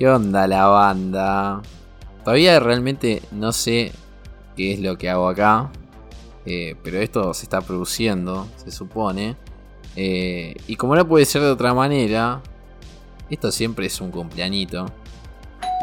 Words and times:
¿Qué 0.00 0.08
onda 0.08 0.46
la 0.46 0.64
banda? 0.64 1.60
Todavía 2.24 2.58
realmente 2.58 3.20
no 3.32 3.52
sé 3.52 3.92
qué 4.56 4.72
es 4.72 4.80
lo 4.80 4.96
que 4.96 5.10
hago 5.10 5.28
acá. 5.28 5.70
eh, 6.46 6.74
pero 6.82 6.98
esto 7.00 7.34
se 7.34 7.42
está 7.42 7.60
produciendo, 7.60 8.48
se 8.56 8.70
supone. 8.70 9.36
Eh, 9.96 10.54
y 10.66 10.76
como 10.76 10.96
no 10.96 11.06
puede 11.06 11.26
ser 11.26 11.42
de 11.42 11.50
otra 11.50 11.74
manera, 11.74 12.40
esto 13.28 13.52
siempre 13.52 13.84
es 13.88 14.00
un 14.00 14.10
cumpleañito. 14.10 14.86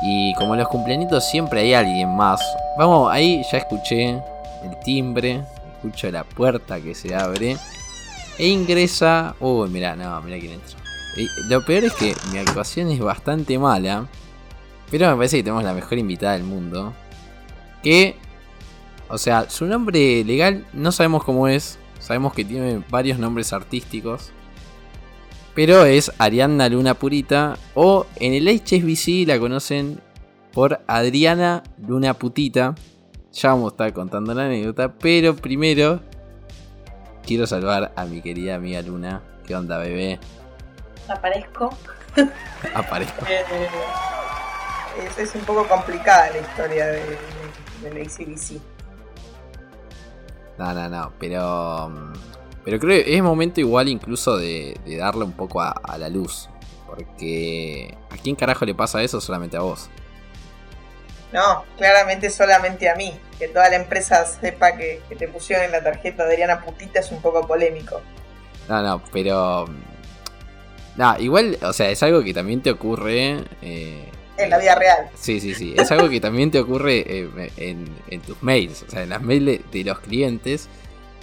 Y 0.04 0.34
como 0.34 0.56
los 0.56 0.68
cumpleañitos 0.68 1.24
siempre 1.30 1.60
hay 1.62 1.76
alguien 1.76 2.16
más. 2.16 2.42
Vamos, 2.76 3.12
ahí 3.12 3.44
ya 3.52 3.60
escuché 3.60 4.10
el 4.10 4.80
timbre, 4.84 5.44
escucho 5.76 6.10
la 6.10 6.24
puerta 6.24 6.82
que 6.82 6.96
se 6.96 7.14
abre. 7.14 7.56
E 8.40 8.48
ingresa. 8.48 9.36
Uy, 9.40 9.70
mirá, 9.70 9.96
no, 9.96 10.20
mirá 10.24 10.40
quién 10.40 10.54
entra. 10.54 10.87
Lo 11.48 11.66
peor 11.66 11.86
es 11.86 11.94
que 11.94 12.16
mi 12.32 12.38
actuación 12.38 12.90
es 12.90 13.00
bastante 13.00 13.58
mala. 13.58 14.08
Pero 14.92 15.10
me 15.10 15.18
parece 15.18 15.38
que 15.38 15.44
tenemos 15.44 15.64
la 15.64 15.74
mejor 15.74 15.98
invitada 15.98 16.34
del 16.34 16.44
mundo. 16.44 16.94
Que. 17.84 18.16
O 19.10 19.18
sea, 19.18 19.50
su 19.50 19.66
nombre 19.66 20.24
legal 20.24 20.66
no 20.74 20.92
sabemos 20.92 21.24
cómo 21.24 21.48
es. 21.48 21.80
Sabemos 22.00 22.34
que 22.34 22.46
tiene 22.46 22.84
varios 22.90 23.20
nombres 23.20 23.54
artísticos. 23.54 24.32
Pero 25.56 25.86
es 25.86 26.12
Arianna 26.20 26.70
Luna 26.70 26.94
Purita. 26.94 27.58
O 27.74 28.06
en 28.18 28.34
el 28.34 28.48
HSBC 28.48 29.28
la 29.28 29.40
conocen 29.40 30.02
por 30.54 30.82
Adriana 30.88 31.64
Luna 31.88 32.14
Putita. 32.14 32.76
Ya 33.34 33.50
vamos 33.50 33.72
a 33.72 33.74
estar 33.74 33.94
contando 33.94 34.34
la 34.34 34.46
anécdota. 34.46 34.94
Pero 34.94 35.36
primero 35.36 36.02
quiero 37.26 37.48
saludar 37.48 37.94
a 37.96 38.06
mi 38.06 38.22
querida 38.22 38.56
amiga 38.56 38.82
Luna. 38.82 39.22
¿Qué 39.46 39.56
onda, 39.56 39.78
bebé? 39.78 40.20
Aparezco. 41.10 41.70
Aparezco. 42.74 43.26
Eh, 45.00 45.10
es, 45.10 45.18
es 45.20 45.36
un 45.36 45.42
poco 45.42 45.68
complicada 45.68 46.32
la 46.32 46.40
historia 46.40 46.88
de, 46.88 47.04
de, 47.84 48.02
ACDC. 48.02 48.60
No, 50.58 50.74
no, 50.74 50.90
no. 50.90 51.14
Pero. 51.20 51.90
mm, 51.90 52.14
Pero 52.66 52.80
creo 52.80 53.04
que 53.04 53.16
es 53.16 53.22
momento 53.22 53.60
igual 53.60 53.90
incluso 53.90 54.38
de, 54.38 54.76
de 54.86 54.98
darle 54.98 55.24
un 55.24 55.34
poco 55.34 55.62
a, 55.62 55.70
a 55.70 55.98
la 56.00 56.10
luz. 56.10 56.50
Porque. 56.88 57.96
¿A 58.10 58.18
quién 58.18 58.36
carajo 58.36 58.66
le 58.66 58.74
pasa 58.74 59.04
eso? 59.04 59.22
Solamente 59.22 59.56
a 59.58 59.60
vos. 59.60 59.90
No, 61.32 61.64
claramente 61.78 62.30
solamente 62.32 62.90
a 62.90 62.96
mí. 62.96 63.14
Que 63.38 63.50
toda 63.50 63.70
la 63.70 63.76
empresa 63.76 64.26
sepa 64.26 64.76
que, 64.76 65.04
que 65.08 65.16
te 65.16 65.28
pusieron 65.28 65.66
en 65.66 65.74
la 65.74 65.84
tarjeta 65.84 66.26
de 66.26 66.34
Adriana 66.34 66.62
Putita 66.66 67.02
es 67.02 67.12
un 67.12 67.22
poco 67.22 67.46
polémico. 67.46 68.02
No, 68.68 68.82
no, 68.82 69.04
pero. 69.12 69.66
No, 70.98 71.16
igual, 71.20 71.58
o 71.62 71.74
sea, 71.74 71.90
es 71.92 72.02
algo 72.04 72.24
que 72.24 72.34
también 72.34 72.62
te 72.62 72.72
ocurre. 72.72 73.44
eh, 73.62 74.10
En 74.38 74.50
la 74.50 74.58
vida 74.58 74.76
real. 74.76 75.10
Sí, 75.16 75.40
sí, 75.40 75.54
sí. 75.54 75.74
Es 75.78 75.92
algo 75.92 76.10
que 76.10 76.20
también 76.20 76.50
te 76.52 76.60
ocurre 76.60 77.04
eh, 77.08 77.52
en, 77.58 77.86
en 78.10 78.22
tus 78.22 78.42
mails. 78.42 78.84
O 78.88 78.90
sea, 78.92 79.04
en 79.04 79.10
las 79.10 79.22
mails 79.22 79.46
de, 79.46 79.62
de 79.72 79.84
los 79.84 80.00
clientes. 80.00 80.68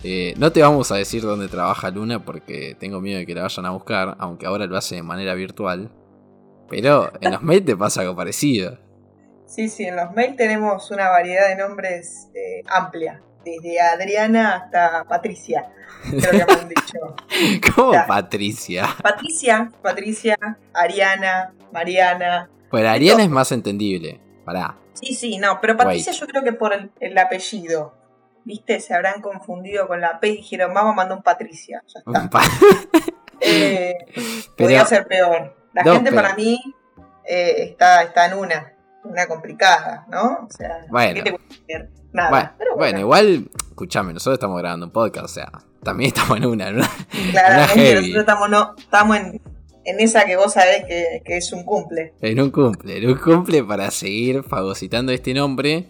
Eh, 0.05 0.35
no 0.37 0.53
te 0.53 0.61
vamos 0.63 0.93
a 0.93 0.97
decir 0.97 1.23
dónde 1.23 1.49
trabaja 1.49 1.91
Luna 1.91 2.25
porque 2.25 2.77
tengo 2.79 3.01
miedo 3.01 3.19
de 3.19 3.27
que 3.27 3.35
la 3.35 3.43
vayan 3.43 3.67
a 3.67 3.71
buscar. 3.71 4.17
Aunque 4.21 4.47
ahora 4.47 4.67
lo 4.67 4.77
hace 4.77 4.97
de 4.97 5.03
manera 5.03 5.35
virtual. 5.35 5.91
Pero 6.69 7.11
en 7.21 7.33
los 7.33 7.43
mails 7.43 7.65
te 7.67 7.77
pasa 7.77 8.03
algo 8.03 8.15
parecido. 8.17 8.79
Sí, 9.47 9.69
sí, 9.69 9.85
en 9.85 9.97
los 9.97 10.13
mails 10.13 10.37
tenemos 10.37 10.91
una 10.91 11.11
variedad 11.11 11.49
de 11.49 11.57
nombres 11.57 12.29
eh, 12.35 12.63
amplia. 12.67 13.23
Desde 13.45 13.81
Adriana 13.81 14.57
hasta 14.57 15.05
Patricia. 15.05 15.71
Creo 16.11 16.31
que 16.31 16.55
me 16.55 16.61
han 16.61 16.69
dicho. 16.69 17.17
¿Cómo. 17.75 17.93
Patricia? 18.07 18.87
Patricia, 19.03 19.71
Patricia, 19.83 20.37
Ariana, 20.73 21.53
Mariana. 21.73 22.51
Bueno, 22.71 22.89
Ariana 22.89 23.23
es 23.23 23.31
más 23.31 23.53
entendible. 23.53 24.21
Pará. 24.45 24.77
Sí, 24.95 25.15
sí, 25.15 25.39
no, 25.39 25.61
pero 25.61 25.77
Patricia 25.77 26.13
yo 26.13 26.27
creo 26.27 26.43
que 26.45 26.53
por 26.53 26.73
el, 26.73 26.91
el 27.01 27.17
apellido. 27.19 27.95
¿Viste? 28.47 28.79
Se 28.81 28.93
habrán 28.95 29.23
confundido 29.23 29.89
con 29.89 30.03
la 30.03 30.21
P 30.21 30.29
y 30.29 30.37
dijeron, 30.37 30.75
vamos, 30.75 30.95
mandó 30.95 31.17
un 31.17 31.23
Patricia. 31.23 31.83
Ya 31.87 31.99
está. 32.01 32.31
Pa- 32.31 32.43
Eh, 33.41 33.95
Pero- 34.15 34.23
podría 34.57 34.85
ser 34.87 35.07
peor. 35.07 35.57
La 35.75 35.83
No, 35.83 35.95
gente 35.95 36.11
pero- 36.11 36.23
para 36.23 36.35
mí 36.35 36.59
eh, 37.27 37.55
está, 37.71 38.03
está 38.03 38.27
en 38.27 38.35
una, 38.39 38.74
una 39.05 39.27
complicada, 39.27 40.07
¿no? 40.11 40.47
O 40.47 40.51
sea, 40.51 40.87
Bueno. 40.91 41.15
¿qué 41.15 41.23
te 41.23 41.31
puede 41.33 41.45
hacer? 41.49 41.91
Nada. 42.13 42.31
Bueno, 42.31 42.51
pero 42.59 42.77
bueno, 42.77 43.01
igual, 43.01 43.51
escuchame, 43.71 44.13
nosotros 44.13 44.35
estamos 44.35 44.61
grabando 44.61 44.87
un 44.87 44.93
podcast, 44.93 45.25
o 45.25 45.29
sea, 45.29 45.51
también 45.83 46.09
estamos 46.15 46.39
en 46.39 46.47
una, 46.47 46.71
¿no? 46.71 46.85
claramente 47.31 47.75
heavy. 47.75 47.95
nosotros 48.13 48.21
estamos, 48.21 48.51
no, 48.51 48.75
estamos 48.79 49.17
en, 49.17 49.41
en 49.85 50.01
esa 50.01 50.25
que 50.25 50.37
vos 50.37 50.53
sabés 50.53 50.85
que, 50.85 51.23
que 51.25 51.37
es 51.37 51.53
un 51.53 51.65
cumple. 51.65 52.15
En 52.21 52.41
un 52.41 52.51
cumple, 52.51 52.99
en 52.99 53.11
un 53.11 53.19
cumple 53.19 53.65
para 53.65 53.91
seguir 53.91 54.43
fagocitando 54.45 55.13
este 55.13 55.35
nombre 55.35 55.87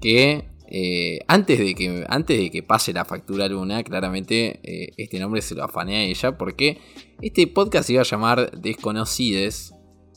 que 0.00 0.48
eh, 0.70 1.20
antes, 1.28 1.58
de 1.58 1.74
que 1.74 2.04
antes 2.08 2.38
de 2.38 2.50
que 2.50 2.62
pase 2.62 2.92
la 2.92 3.04
factura 3.06 3.48
Luna, 3.48 3.82
claramente 3.82 4.60
eh, 4.62 4.92
este 4.98 5.18
nombre 5.18 5.40
se 5.40 5.54
lo 5.54 5.64
afané 5.64 5.96
a 5.96 6.02
ella 6.02 6.36
porque 6.36 6.78
este 7.22 7.46
podcast 7.46 7.86
se 7.86 7.94
iba 7.94 8.02
a 8.02 8.04
llamar 8.04 8.50
Desconocides. 8.50 9.72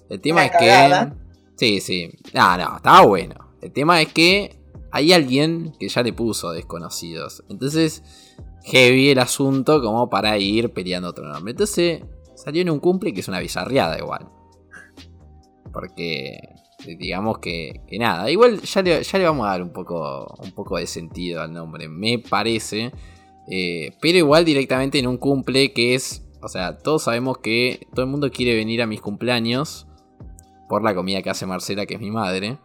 El 0.10 0.20
tema 0.20 0.42
Una 0.44 0.46
es 0.48 0.52
que... 0.58 1.31
Sí, 1.62 1.80
sí. 1.80 2.10
No, 2.34 2.58
no, 2.58 2.78
estaba 2.78 3.06
bueno. 3.06 3.36
El 3.62 3.72
tema 3.72 4.02
es 4.02 4.12
que 4.12 4.58
hay 4.92 5.14
alguien 5.14 5.74
que 5.80 5.90
ya 5.90 6.02
le 6.02 6.12
puso 6.12 6.50
Desconocidos. 6.50 7.44
Entonces, 7.50 8.02
heavy 8.64 9.10
el 9.10 9.20
asunto 9.20 9.80
como 9.80 10.10
para 10.10 10.40
ir 10.40 10.74
peleando 10.74 11.10
otro 11.10 11.28
nombre. 11.28 11.52
Entonces, 11.52 12.02
salió 12.34 12.64
en 12.64 12.72
un 12.72 12.80
cumple 12.80 13.14
que 13.14 13.20
es 13.20 13.28
una 13.28 13.40
bizarriada 13.40 13.96
igual. 14.00 14.28
Porque 15.72 16.40
digamos 16.98 17.38
que, 17.38 17.82
que 17.88 18.00
nada, 18.00 18.32
igual 18.32 18.60
ya 18.62 18.82
le, 18.82 19.04
ya 19.04 19.20
le 19.20 19.26
vamos 19.26 19.46
a 19.46 19.52
dar 19.52 19.62
un 19.62 19.72
poco, 19.72 20.34
un 20.44 20.54
poco 20.54 20.78
de 20.80 20.88
sentido 20.88 21.44
al 21.44 21.54
nombre, 21.54 21.88
me 21.88 22.18
parece. 22.18 22.92
Eh, 23.52 23.96
pero 24.02 24.18
igual 24.18 24.46
directamente 24.46 24.98
en 24.98 25.06
un 25.06 25.18
cumple 25.18 25.74
que 25.74 25.94
es, 25.94 26.26
o 26.42 26.48
sea, 26.48 26.80
todos 26.80 27.04
sabemos 27.04 27.38
que 27.38 27.86
todo 27.94 28.04
el 28.04 28.10
mundo 28.10 28.32
quiere 28.32 28.56
venir 28.56 28.82
a 28.82 28.88
mis 28.88 29.00
cumpleaños 29.00 29.86
por 30.72 30.84
la 30.84 30.96
comida 30.96 31.22
que 31.22 31.30
hace 31.30 31.46
Marcela, 31.46 31.86
que 31.86 31.96
es 31.96 32.00
mi 32.00 32.12
madre. 32.12 32.58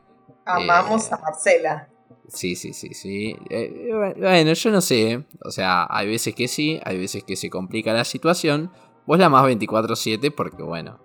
Amamos 0.45 1.11
Eh, 1.11 1.15
a 1.15 1.19
Marcela. 1.19 1.89
Sí, 2.29 2.55
sí, 2.55 2.73
sí, 2.73 2.95
sí. 2.95 3.37
Eh, 3.51 3.91
bueno, 4.17 4.53
yo 4.53 4.71
no 4.71 4.81
sé. 4.81 5.25
O 5.45 5.51
sea, 5.51 5.89
hay 5.91 6.07
veces 6.07 6.33
que 6.33 6.47
sí, 6.47 6.81
hay 6.85 6.99
veces 6.99 7.25
que 7.25 7.35
se 7.35 7.51
complica 7.51 7.93
la 7.93 8.05
situación. 8.05 8.71
Vos 9.07 9.19
la 9.19 9.29
más 9.29 9.45
24-7 9.45 10.33
porque, 10.33 10.63
bueno, 10.63 11.01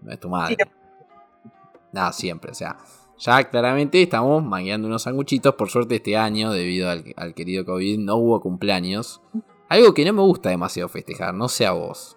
no 0.00 0.10
es 0.10 0.18
tu 0.18 0.30
madre. 0.30 0.56
Nada, 1.92 2.14
siempre. 2.14 2.52
O 2.52 2.54
sea, 2.54 2.78
ya 3.18 3.44
claramente 3.44 4.00
estamos 4.00 4.42
mangueando 4.42 4.88
unos 4.88 5.02
sanguchitos. 5.02 5.56
Por 5.56 5.68
suerte 5.68 5.96
este 5.96 6.16
año, 6.16 6.52
debido 6.52 6.88
al, 6.88 7.04
al 7.18 7.34
querido 7.34 7.66
COVID, 7.66 7.98
no 7.98 8.16
hubo 8.16 8.40
cumpleaños. 8.40 9.20
Algo 9.68 9.92
que 9.92 10.06
no 10.06 10.14
me 10.14 10.22
gusta 10.22 10.48
demasiado 10.48 10.88
festejar, 10.88 11.34
no 11.34 11.50
sé 11.50 11.66
a 11.66 11.72
vos. 11.72 12.16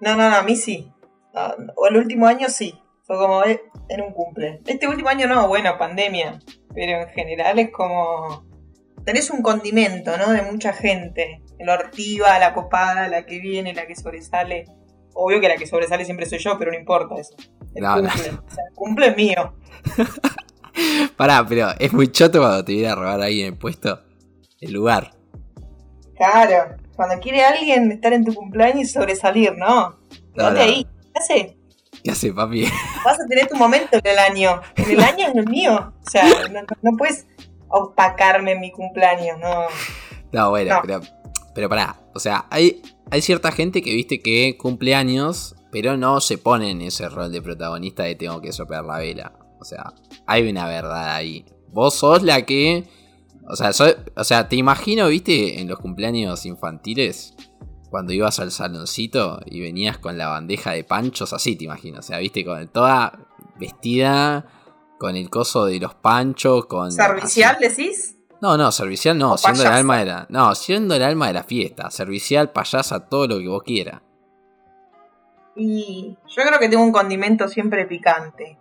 No, 0.00 0.16
no, 0.16 0.30
no, 0.30 0.36
a 0.36 0.42
mí 0.42 0.56
sí. 0.56 0.90
Ah, 1.34 1.54
O 1.76 1.86
el 1.88 1.98
último 1.98 2.26
año 2.26 2.48
sí. 2.48 2.74
Fue 3.12 3.18
como 3.18 3.44
eh, 3.44 3.62
en 3.90 4.00
un 4.00 4.12
cumple. 4.14 4.62
Este 4.64 4.88
último 4.88 5.10
año 5.10 5.26
no, 5.26 5.46
bueno, 5.46 5.76
pandemia. 5.76 6.38
Pero 6.74 7.02
en 7.02 7.08
general 7.10 7.58
es 7.58 7.70
como. 7.70 8.46
Tenés 9.04 9.28
un 9.28 9.42
condimento, 9.42 10.16
¿no? 10.16 10.32
De 10.32 10.40
mucha 10.40 10.72
gente. 10.72 11.42
La 11.58 11.74
ortiva, 11.74 12.38
la 12.38 12.54
copada, 12.54 13.08
la 13.08 13.26
que 13.26 13.38
viene, 13.38 13.74
la 13.74 13.86
que 13.86 13.96
sobresale. 13.96 14.64
Obvio 15.12 15.42
que 15.42 15.48
la 15.48 15.56
que 15.56 15.66
sobresale 15.66 16.06
siempre 16.06 16.24
soy 16.24 16.38
yo, 16.38 16.58
pero 16.58 16.72
no 16.72 16.78
importa 16.78 17.16
eso. 17.16 17.34
El 17.74 17.82
No, 17.82 17.96
no. 17.96 18.08
cumple. 18.08 18.30
O 18.30 18.50
sea, 18.50 18.64
el 18.66 18.74
cumple 18.74 19.06
es 19.08 19.16
mío. 19.18 19.54
Pará, 21.18 21.44
pero 21.46 21.68
es 21.78 21.92
muy 21.92 22.10
choto 22.10 22.38
cuando 22.38 22.64
te 22.64 22.72
viene 22.72 22.88
a 22.88 22.94
robar 22.94 23.20
ahí 23.20 23.42
en 23.42 23.48
el 23.48 23.58
puesto 23.58 24.00
el 24.58 24.72
lugar. 24.72 25.10
Claro. 26.16 26.76
Cuando 26.96 27.20
quiere 27.20 27.44
alguien 27.44 27.92
estar 27.92 28.14
en 28.14 28.24
tu 28.24 28.32
cumpleaños 28.32 28.84
y 28.84 28.86
sobresalir, 28.86 29.54
¿no? 29.54 29.98
No. 30.34 30.46
ahí. 30.46 30.86
¿Qué 31.12 31.18
hace? 31.18 31.61
¿Qué 32.04 32.10
hace, 32.10 32.32
papi? 32.32 32.64
Vas 33.04 33.20
a 33.20 33.26
tener 33.28 33.48
tu 33.48 33.56
momento 33.56 33.96
en 33.96 34.06
el 34.06 34.18
año. 34.18 34.60
En 34.76 34.90
el 34.90 35.00
año 35.00 35.28
es 35.28 35.34
el 35.36 35.46
mío. 35.48 35.92
O 36.04 36.10
sea, 36.10 36.24
no, 36.50 36.60
no 36.82 36.96
puedes 36.96 37.26
opacarme 37.68 38.52
en 38.52 38.60
mi 38.60 38.70
cumpleaños, 38.72 39.38
no. 39.38 39.66
No, 40.32 40.50
bueno, 40.50 40.76
No. 40.76 40.80
pero, 40.82 41.00
pero 41.54 41.68
pará. 41.68 42.00
O 42.14 42.18
sea, 42.18 42.46
hay, 42.50 42.82
hay 43.10 43.22
cierta 43.22 43.52
gente 43.52 43.82
que 43.82 43.94
viste 43.94 44.20
que 44.20 44.56
cumple 44.58 44.94
años, 44.94 45.54
pero 45.70 45.96
no 45.96 46.20
se 46.20 46.38
pone 46.38 46.70
en 46.70 46.82
ese 46.82 47.08
rol 47.08 47.30
de 47.32 47.40
protagonista 47.40 48.02
de 48.02 48.14
tengo 48.14 48.40
que 48.40 48.52
soplar 48.52 48.84
la 48.84 48.98
vela. 48.98 49.32
O 49.60 49.64
sea, 49.64 49.92
hay 50.26 50.48
una 50.50 50.66
verdad 50.66 51.14
ahí. 51.14 51.44
Vos 51.68 51.94
sos 51.94 52.22
la 52.22 52.42
que. 52.44 52.84
O 53.48 53.56
sea, 53.56 53.72
so- 53.72 53.94
o 54.16 54.24
sea, 54.24 54.48
te 54.48 54.56
imagino, 54.56 55.08
viste, 55.08 55.60
en 55.60 55.68
los 55.68 55.78
cumpleaños 55.78 56.46
infantiles, 56.46 57.34
cuando 57.92 58.14
ibas 58.14 58.40
al 58.40 58.50
saloncito 58.50 59.40
y 59.44 59.60
venías 59.60 59.98
con 59.98 60.16
la 60.16 60.28
bandeja 60.28 60.70
de 60.70 60.82
panchos, 60.82 61.34
así 61.34 61.56
te 61.56 61.64
imagino. 61.64 61.98
O 61.98 62.02
sea, 62.02 62.16
viste, 62.16 62.42
con 62.42 62.66
toda 62.68 63.18
vestida, 63.56 64.46
con 64.98 65.14
el 65.14 65.28
coso 65.28 65.66
de 65.66 65.78
los 65.78 65.94
panchos, 65.94 66.64
con. 66.64 66.90
¿Servicial 66.90 67.56
así. 67.56 67.68
decís? 67.68 68.16
No, 68.40 68.56
no, 68.56 68.72
servicial 68.72 69.18
no, 69.18 69.32
O 69.34 69.36
siendo 69.36 69.64
el 69.64 69.68
alma 69.68 69.98
de 69.98 70.04
la. 70.06 70.26
No, 70.30 70.54
siendo 70.54 70.94
el 70.94 71.02
alma 71.02 71.26
de 71.26 71.34
la 71.34 71.42
fiesta. 71.42 71.90
Servicial, 71.90 72.50
payasa, 72.50 73.10
todo 73.10 73.28
lo 73.28 73.38
que 73.38 73.48
vos 73.48 73.62
quieras. 73.62 74.00
Y 75.54 76.16
yo 76.34 76.42
creo 76.44 76.58
que 76.58 76.70
tengo 76.70 76.82
un 76.82 76.92
condimento 76.92 77.46
siempre 77.46 77.84
picante. 77.84 78.58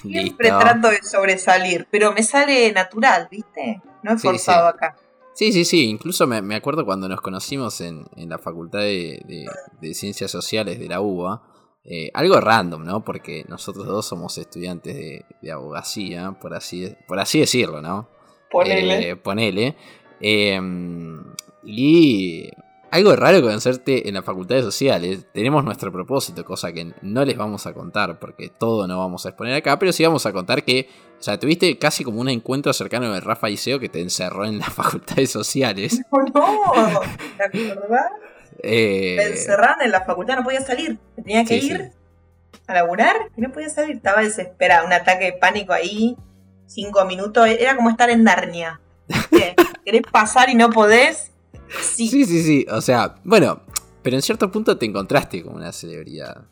Siempre 0.00 0.48
trato 0.48 0.88
de 0.88 1.02
sobresalir, 1.02 1.86
pero 1.90 2.12
me 2.12 2.22
sale 2.22 2.72
natural, 2.72 3.28
¿viste? 3.30 3.82
No 4.02 4.14
he 4.14 4.18
forzado 4.18 4.68
acá. 4.68 4.96
Sí, 5.40 5.52
sí, 5.52 5.64
sí. 5.64 5.88
Incluso 5.88 6.26
me, 6.26 6.54
acuerdo 6.54 6.84
cuando 6.84 7.08
nos 7.08 7.22
conocimos 7.22 7.80
en, 7.80 8.04
la 8.14 8.36
Facultad 8.36 8.80
de, 8.80 9.46
Ciencias 9.94 10.30
Sociales 10.30 10.78
de 10.78 10.86
la 10.86 11.00
UBA. 11.00 11.42
Eh, 11.82 12.10
algo 12.12 12.38
random, 12.38 12.84
¿no? 12.84 13.02
Porque 13.02 13.46
nosotros 13.48 13.86
dos 13.86 14.04
somos 14.04 14.36
estudiantes 14.36 14.94
de, 15.40 15.50
abogacía, 15.50 16.32
por 16.32 16.52
así, 16.52 16.94
por 17.08 17.18
así 17.20 17.40
decirlo, 17.40 17.80
¿no? 17.80 18.10
Ponele. 18.50 19.08
Eh, 19.08 19.16
ponele. 19.16 19.76
Em, 20.20 21.24
y 21.64 22.50
algo 22.90 23.14
raro 23.14 23.40
conocerte 23.40 24.08
en 24.08 24.14
las 24.14 24.24
facultades 24.24 24.64
sociales. 24.64 25.26
Tenemos 25.32 25.64
nuestro 25.64 25.92
propósito, 25.92 26.44
cosa 26.44 26.72
que 26.72 26.92
no 27.02 27.24
les 27.24 27.36
vamos 27.36 27.66
a 27.66 27.72
contar 27.72 28.18
porque 28.18 28.48
todo 28.48 28.86
no 28.86 28.98
vamos 28.98 29.26
a 29.26 29.30
exponer 29.30 29.54
acá, 29.54 29.78
pero 29.78 29.92
sí 29.92 30.04
vamos 30.04 30.26
a 30.26 30.32
contar 30.32 30.64
que, 30.64 30.88
o 31.18 31.22
sea, 31.22 31.38
tuviste 31.38 31.78
casi 31.78 32.02
como 32.02 32.20
un 32.20 32.28
encuentro 32.28 32.72
cercano 32.72 33.12
de 33.12 33.20
Rafa 33.20 33.48
Iseo 33.48 33.78
que 33.78 33.88
te 33.88 34.00
encerró 34.00 34.44
en 34.44 34.58
las 34.58 34.72
facultades 34.74 35.30
sociales. 35.30 36.00
No, 36.12 36.76
no, 36.76 37.00
¿verdad? 37.52 38.06
Eh... 38.62 39.14
Me 39.16 39.24
encerraron 39.26 39.82
en 39.82 39.90
la 39.90 40.04
facultad, 40.04 40.36
no 40.36 40.44
podía 40.44 40.60
salir. 40.60 40.98
tenía 41.16 41.44
que 41.44 41.56
ir 41.56 41.92
a 42.66 42.74
laburar 42.74 43.16
y 43.36 43.40
no 43.40 43.52
podía 43.52 43.68
salir. 43.68 43.96
Estaba 43.96 44.22
desesperada, 44.22 44.84
un 44.84 44.92
ataque 44.92 45.26
de 45.26 45.32
pánico 45.32 45.72
ahí, 45.72 46.16
cinco 46.66 47.04
minutos. 47.04 47.48
Era 47.48 47.76
como 47.76 47.90
estar 47.90 48.10
en 48.10 48.24
Narnia. 48.24 48.80
¿Querés 49.84 50.02
pasar 50.10 50.50
y 50.50 50.54
no 50.54 50.70
podés? 50.70 51.29
Sí. 51.82 52.08
sí, 52.08 52.24
sí, 52.24 52.66
O 52.70 52.80
sea, 52.80 53.16
bueno, 53.24 53.60
pero 54.02 54.16
en 54.16 54.22
cierto 54.22 54.50
punto 54.50 54.76
te 54.76 54.86
encontraste 54.86 55.42
con 55.42 55.54
una 55.54 55.72
celebridad. 55.72 56.46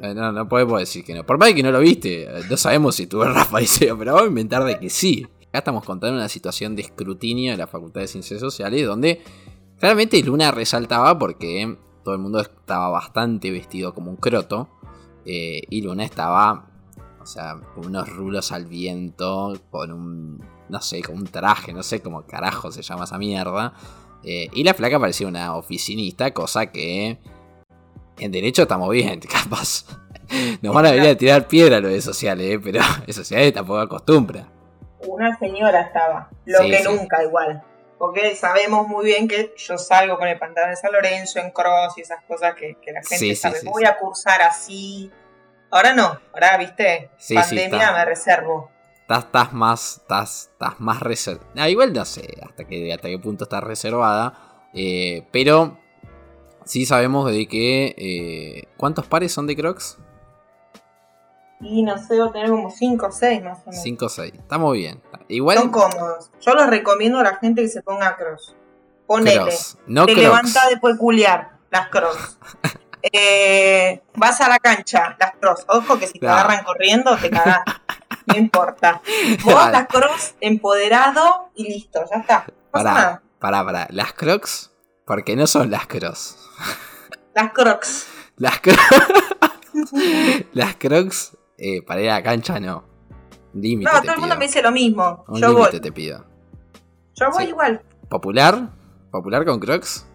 Eh, 0.00 0.14
no, 0.14 0.32
no 0.32 0.48
podemos 0.48 0.80
decir 0.80 1.04
que 1.04 1.14
no. 1.14 1.24
Por 1.24 1.38
más 1.38 1.52
que 1.52 1.62
no 1.62 1.70
lo 1.70 1.80
viste, 1.80 2.24
eh, 2.24 2.42
no 2.50 2.56
sabemos 2.56 2.96
si 2.96 3.06
tuve 3.06 3.26
Rafa 3.26 3.62
Iseo, 3.62 3.96
pero 3.98 4.12
vamos 4.12 4.26
a 4.26 4.30
inventar 4.30 4.64
de 4.64 4.78
que 4.78 4.90
sí. 4.90 5.26
Acá 5.48 5.58
estamos 5.58 5.84
contando 5.84 6.16
una 6.16 6.28
situación 6.28 6.74
de 6.74 6.82
escrutinio 6.82 7.52
de 7.52 7.58
la 7.58 7.66
Facultad 7.66 8.00
de 8.00 8.08
Ciencias 8.08 8.40
Sociales 8.40 8.86
donde 8.86 9.20
claramente 9.78 10.22
Luna 10.22 10.50
resaltaba 10.50 11.18
porque 11.18 11.76
todo 12.02 12.14
el 12.14 12.20
mundo 12.20 12.40
estaba 12.40 12.88
bastante 12.88 13.50
vestido 13.50 13.94
como 13.94 14.10
un 14.10 14.16
croto 14.16 14.68
eh, 15.24 15.62
y 15.68 15.82
Luna 15.82 16.04
estaba, 16.04 16.70
o 17.20 17.26
sea, 17.26 17.60
con 17.74 17.86
unos 17.86 18.08
rulos 18.08 18.50
al 18.50 18.66
viento, 18.66 19.52
con 19.70 19.92
un, 19.92 20.42
no 20.68 20.80
sé, 20.80 21.02
con 21.02 21.16
un 21.16 21.26
traje, 21.26 21.72
no 21.72 21.82
sé 21.82 22.00
cómo 22.00 22.26
carajo 22.26 22.72
se 22.72 22.82
llama 22.82 23.04
esa 23.04 23.18
mierda. 23.18 23.74
Eh, 24.24 24.48
y 24.52 24.64
la 24.64 24.74
flaca 24.74 24.98
parecía 24.98 25.26
una 25.26 25.56
oficinista, 25.56 26.32
cosa 26.32 26.66
que 26.66 27.18
en 28.18 28.32
derecho 28.32 28.62
estamos 28.62 28.90
bien, 28.90 29.20
capaz. 29.32 29.86
Nos 30.62 30.74
van 30.74 30.86
a 30.86 30.92
venir 30.92 31.10
a 31.10 31.16
tirar 31.16 31.46
piedra 31.46 31.76
a 31.76 31.80
los 31.80 31.92
de 31.92 32.00
sociales, 32.00 32.46
¿eh? 32.54 32.60
pero 32.62 32.80
en 33.06 33.12
sociales 33.12 33.52
tampoco 33.52 33.80
acostumbra. 33.80 34.48
Una 35.06 35.36
señora 35.38 35.82
estaba, 35.82 36.30
lo 36.44 36.60
que 36.60 36.82
nunca 36.84 37.22
igual. 37.22 37.62
Porque 37.98 38.34
sabemos 38.34 38.88
muy 38.88 39.04
bien 39.04 39.28
que 39.28 39.54
yo 39.56 39.78
salgo 39.78 40.18
con 40.18 40.26
el 40.26 40.36
pantalón 40.36 40.70
de 40.70 40.76
San 40.76 40.90
Lorenzo 40.92 41.38
en 41.38 41.50
cross 41.50 41.98
y 41.98 42.00
esas 42.00 42.22
cosas 42.24 42.54
que, 42.54 42.76
la 42.92 43.00
gente 43.02 43.36
sabe. 43.36 43.60
Voy 43.64 43.84
a 43.84 43.96
cursar 43.96 44.42
así. 44.42 45.10
Ahora 45.70 45.94
no, 45.94 46.20
ahora, 46.32 46.56
viste, 46.56 47.10
pandemia 47.32 47.92
me 47.92 48.04
reservo 48.04 48.71
estás, 49.20 49.52
más, 49.52 49.98
estás, 49.98 50.50
estás 50.52 50.80
más 50.80 51.00
reservada. 51.00 51.46
Ah, 51.56 51.68
igual 51.68 51.92
no 51.92 52.04
sé 52.04 52.38
hasta 52.42 52.64
qué, 52.64 52.92
hasta 52.92 53.08
qué 53.08 53.18
punto 53.18 53.44
está 53.44 53.60
reservada. 53.60 54.68
Eh, 54.74 55.26
pero 55.32 55.78
sí 56.64 56.86
sabemos 56.86 57.30
de 57.30 57.46
que... 57.46 57.94
Eh, 57.96 58.68
¿Cuántos 58.76 59.06
pares 59.06 59.32
son 59.32 59.46
de 59.46 59.56
Crocs? 59.56 59.98
Y 61.60 61.82
no 61.82 61.96
sé, 61.96 62.18
tener 62.32 62.50
como 62.50 62.70
5 62.70 63.06
o 63.06 63.12
6 63.12 63.42
más 63.44 63.58
o 63.58 63.70
menos. 63.70 63.82
5 63.82 64.06
o 64.06 64.08
6, 64.08 64.32
estamos 64.34 64.72
bien. 64.72 65.00
Igual... 65.28 65.58
Son 65.58 65.70
cómodos. 65.70 66.30
Yo 66.40 66.54
los 66.54 66.66
recomiendo 66.68 67.20
a 67.20 67.22
la 67.22 67.36
gente 67.36 67.62
que 67.62 67.68
se 67.68 67.82
ponga 67.82 68.16
Crocs. 68.16 68.56
Ponele. 69.06 69.52
No 69.86 70.06
te 70.06 70.14
levantás 70.14 70.70
después 70.70 70.94
de 70.94 70.98
culiar 70.98 71.52
las 71.70 71.88
Crocs. 71.88 72.38
Eh, 73.04 74.00
vas 74.14 74.40
a 74.40 74.48
la 74.48 74.60
cancha, 74.60 75.16
las 75.18 75.32
Crocs. 75.32 75.64
Ojo 75.66 75.98
que 75.98 76.06
si 76.06 76.20
te 76.20 76.28
agarran 76.28 76.62
corriendo, 76.62 77.16
te 77.16 77.30
cagás. 77.30 77.62
No 78.26 78.36
importa. 78.36 79.02
Vos 79.44 79.70
las 79.70 79.86
crocs 79.86 80.34
empoderado 80.40 81.50
y 81.54 81.64
listo, 81.64 82.00
ya 82.10 82.20
está. 82.20 82.46
Pará, 82.70 83.22
pará, 83.38 83.64
pará. 83.64 83.88
Las 83.90 84.12
crocs, 84.12 84.72
porque 85.06 85.36
no 85.36 85.46
son 85.46 85.70
las 85.70 85.86
crocs. 85.86 86.38
Las 87.34 87.52
crocs. 87.52 88.06
Las 88.36 88.60
crocs. 88.60 88.78
las 90.52 90.76
crocs, 90.76 91.36
eh, 91.58 91.82
para 91.82 92.00
ir 92.02 92.10
a 92.10 92.14
la 92.14 92.22
cancha 92.22 92.60
no. 92.60 92.84
Límite. 93.54 93.90
No, 93.92 94.00
todo 94.00 94.12
el 94.14 94.20
mundo 94.20 94.36
me 94.36 94.46
dice 94.46 94.62
lo 94.62 94.72
mismo. 94.72 95.24
Un 95.28 95.40
Yo 95.40 95.54
voy. 95.54 95.80
te 95.80 95.92
pido. 95.92 96.24
Yo 97.14 97.30
voy 97.30 97.44
igual. 97.44 97.82
¿Popular? 98.08 98.70
¿Popular 99.10 99.44
con 99.44 99.60
crocs? 99.60 100.06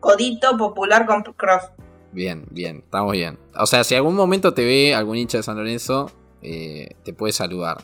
Codito 0.00 0.56
popular 0.56 1.06
con 1.06 1.22
crocs. 1.22 1.70
Bien, 2.12 2.46
bien, 2.50 2.78
estamos 2.78 3.12
bien. 3.12 3.38
O 3.54 3.66
sea, 3.66 3.84
si 3.84 3.94
algún 3.94 4.14
momento 4.14 4.54
te 4.54 4.64
ve 4.64 4.94
algún 4.94 5.16
hincha 5.18 5.38
de 5.38 5.42
San 5.42 5.56
Lorenzo, 5.56 6.10
eh, 6.48 6.94
te 7.02 7.12
puede 7.12 7.32
saludar. 7.32 7.78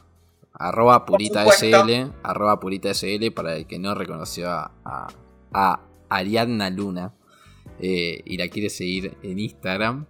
Arroba 0.52 1.04
purita 1.04 1.44
SL, 1.50 2.12
arroba 2.22 2.60
purita 2.60 2.94
SL 2.94 3.32
para 3.34 3.56
el 3.56 3.66
que 3.66 3.80
no 3.80 3.92
reconoció 3.96 4.48
a, 4.50 5.08
Ariadna 6.08 6.70
Luna 6.70 7.12
eh, 7.80 8.22
y 8.24 8.36
la 8.36 8.46
quiere 8.46 8.70
seguir 8.70 9.16
en 9.22 9.40
Instagram. 9.40 10.06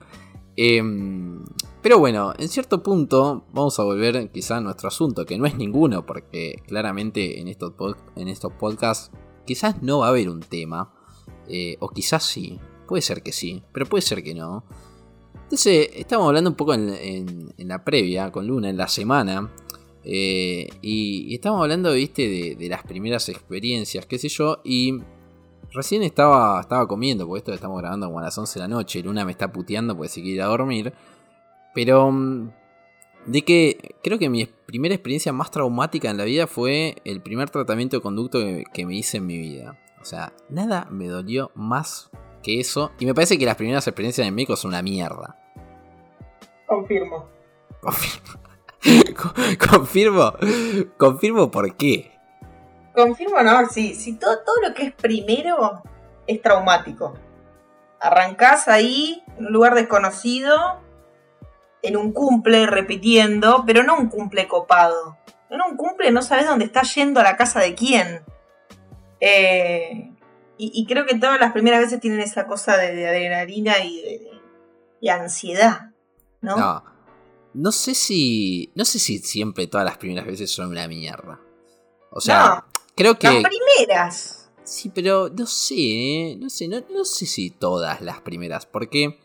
Em, 0.56 1.42
pero 1.80 1.98
bueno, 1.98 2.34
en 2.38 2.48
cierto 2.48 2.82
punto 2.82 3.46
vamos 3.54 3.80
a 3.80 3.84
volver 3.84 4.30
quizá 4.30 4.58
a 4.58 4.60
nuestro 4.60 4.88
asunto, 4.88 5.24
que 5.24 5.38
no 5.38 5.46
es 5.46 5.56
ninguno, 5.56 6.04
porque 6.04 6.62
claramente 6.66 7.40
en 7.40 7.48
estos, 7.48 7.72
en 8.16 8.28
estos 8.28 8.52
podcasts 8.52 9.10
quizás 9.46 9.82
no 9.82 10.00
va 10.00 10.06
a 10.06 10.10
haber 10.10 10.28
un 10.28 10.40
tema, 10.40 10.92
eh, 11.48 11.76
o 11.80 11.88
quizás 11.88 12.22
sí, 12.22 12.60
puede 12.86 13.00
ser 13.00 13.22
que 13.22 13.32
sí, 13.32 13.62
pero 13.72 13.86
puede 13.86 14.02
ser 14.02 14.22
que 14.22 14.34
no. 14.34 14.64
Entonces, 15.52 15.90
estamos 15.96 16.28
hablando 16.28 16.48
un 16.48 16.56
poco 16.56 16.72
en, 16.72 17.52
la 17.58 17.84
previa 17.84 18.32
con 18.32 18.46
Luna, 18.46 18.70
en 18.70 18.78
la 18.78 18.88
semana. 18.88 19.50
Eh, 20.02 20.66
y, 20.80 21.34
estamos 21.34 21.60
hablando, 21.60 21.92
viste, 21.92 22.56
de, 22.58 22.68
las 22.70 22.82
primeras 22.84 23.28
experiencias, 23.28 24.06
qué 24.06 24.18
sé 24.18 24.30
yo. 24.30 24.62
Y 24.64 25.02
recién 25.70 26.04
estaba, 26.04 26.58
estaba 26.58 26.88
comiendo, 26.88 27.26
porque 27.26 27.40
esto 27.40 27.50
lo 27.50 27.56
estamos 27.56 27.78
grabando 27.82 28.06
como 28.06 28.20
a 28.20 28.22
las 28.22 28.38
11 28.38 28.54
de 28.54 28.60
la 28.60 28.68
noche. 28.68 29.02
Luna 29.02 29.26
me 29.26 29.32
está 29.32 29.52
puteando 29.52 29.94
porque 29.94 30.08
se 30.08 30.22
quiere 30.22 30.36
ir 30.36 30.42
a 30.42 30.46
dormir. 30.46 30.94
Pero 31.74 32.10
mm, 32.10 32.50
de 33.26 33.42
que 33.42 33.94
creo 34.02 34.18
que 34.18 34.30
mi 34.30 34.46
primera 34.46 34.94
experiencia 34.94 35.34
más 35.34 35.50
traumática 35.50 36.08
en 36.08 36.16
la 36.16 36.24
vida 36.24 36.46
fue 36.46 36.96
el 37.04 37.20
primer 37.20 37.50
tratamiento 37.50 37.98
de 37.98 38.00
conducto 38.00 38.38
que 38.72 38.86
me 38.86 38.96
hice 38.96 39.18
en 39.18 39.26
mi 39.26 39.36
vida. 39.36 39.78
O 40.00 40.06
sea, 40.06 40.32
nada 40.48 40.88
me 40.90 41.08
dolió 41.08 41.50
más 41.54 42.10
que 42.42 42.58
eso. 42.58 42.92
Y 42.98 43.04
me 43.04 43.12
parece 43.12 43.36
que 43.38 43.44
las 43.44 43.56
primeras 43.56 43.86
experiencias 43.86 44.26
en 44.26 44.34
médico 44.34 44.56
son 44.56 44.70
una 44.70 44.80
mierda. 44.80 45.36
Confirmo. 46.72 47.28
Confirmo. 49.58 50.32
Confirmo. 50.96 51.50
por 51.50 51.76
qué. 51.76 52.10
Confirmo, 52.94 53.42
no, 53.42 53.66
sí. 53.68 53.94
Si 53.94 54.14
todo, 54.14 54.38
todo 54.38 54.54
lo 54.66 54.74
que 54.74 54.84
es 54.84 54.92
primero 54.94 55.82
es 56.26 56.40
traumático. 56.40 57.12
Arrancás 58.00 58.68
ahí, 58.68 59.22
en 59.36 59.48
un 59.48 59.52
lugar 59.52 59.74
desconocido, 59.74 60.80
en 61.82 61.98
un 61.98 62.12
cumple 62.12 62.64
repitiendo, 62.66 63.64
pero 63.66 63.82
no 63.82 63.98
un 63.98 64.08
cumple 64.08 64.48
copado. 64.48 65.18
En 65.50 65.60
un 65.60 65.76
cumple 65.76 66.10
no 66.10 66.22
sabes 66.22 66.46
dónde 66.46 66.64
estás 66.64 66.94
yendo 66.94 67.20
a 67.20 67.24
la 67.24 67.36
casa 67.36 67.60
de 67.60 67.74
quién. 67.74 68.24
Eh, 69.20 70.10
y, 70.56 70.86
creo 70.86 71.04
que 71.04 71.18
todas 71.18 71.38
las 71.38 71.52
primeras 71.52 71.80
veces 71.80 72.00
tienen 72.00 72.20
esa 72.20 72.46
cosa 72.46 72.78
de, 72.78 73.06
adrenalina 73.06 73.78
y 73.84 74.30
de 75.02 75.10
ansiedad. 75.10 75.91
¿No? 76.42 76.84
No. 77.54 77.72
sé 77.72 77.94
si. 77.94 78.70
No 78.74 78.84
sé 78.84 78.98
si 78.98 79.18
siempre 79.18 79.66
todas 79.66 79.86
las 79.86 79.96
primeras 79.96 80.26
veces 80.26 80.50
son 80.50 80.68
una 80.68 80.86
mierda. 80.88 81.40
O 82.10 82.20
sea, 82.20 82.66
creo 82.94 83.18
que. 83.18 83.28
Las 83.28 83.44
primeras. 83.44 84.50
Sí, 84.64 84.90
pero 84.94 85.28
no 85.28 85.46
sé, 85.46 85.74
¿eh? 85.74 86.36
No 86.38 86.50
sé, 86.50 86.68
no, 86.68 87.04
sé 87.04 87.26
si 87.26 87.50
todas 87.50 88.00
las 88.00 88.20
primeras. 88.20 88.66
Porque. 88.66 89.18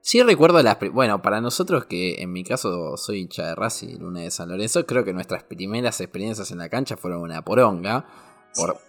Sí 0.00 0.22
recuerdo 0.22 0.62
las... 0.62 0.78
Bueno, 0.92 1.20
para 1.20 1.40
nosotros 1.40 1.86
que 1.86 2.22
en 2.22 2.32
mi 2.32 2.44
caso 2.44 2.96
soy 2.96 3.22
hincha 3.22 3.44
de 3.44 3.54
Racing, 3.56 4.00
una 4.02 4.20
de 4.20 4.30
San 4.30 4.48
Lorenzo, 4.48 4.86
creo 4.86 5.04
que 5.04 5.12
nuestras 5.12 5.42
primeras 5.42 6.00
experiencias 6.00 6.52
en 6.52 6.58
la 6.58 6.68
cancha 6.68 6.96
fueron 6.96 7.22
una 7.22 7.44
poronga. 7.44 8.06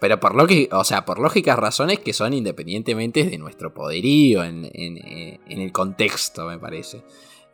pero 0.00 0.20
por, 0.20 0.36
o 0.70 0.84
sea, 0.84 1.04
por 1.04 1.18
lógicas 1.18 1.58
razones 1.58 1.98
que 1.98 2.12
son 2.12 2.34
independientemente 2.34 3.24
de 3.24 3.36
nuestro 3.36 3.74
poderío 3.74 4.44
en, 4.44 4.70
en 4.72 5.60
el 5.60 5.72
contexto, 5.72 6.46
me 6.46 6.60
parece. 6.60 7.02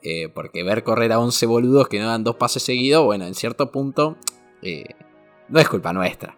Eh, 0.07 0.29
porque 0.29 0.63
ver 0.63 0.85
correr 0.85 1.13
a 1.13 1.19
11 1.19 1.47
boludos 1.47 1.89
que 1.89 1.99
no 1.99 2.09
dan 2.09 2.25
dos 2.25 2.37
pases 2.37 2.63
seguidos, 2.63 3.05
bueno, 3.07 3.25
en 3.25 3.35
cierto 3.35 3.73
punto 3.73 4.19
eh, 4.61 4.85
no 5.49 5.59
es 5.59 5.67
culpa 5.67 5.95
nuestra. 5.95 6.37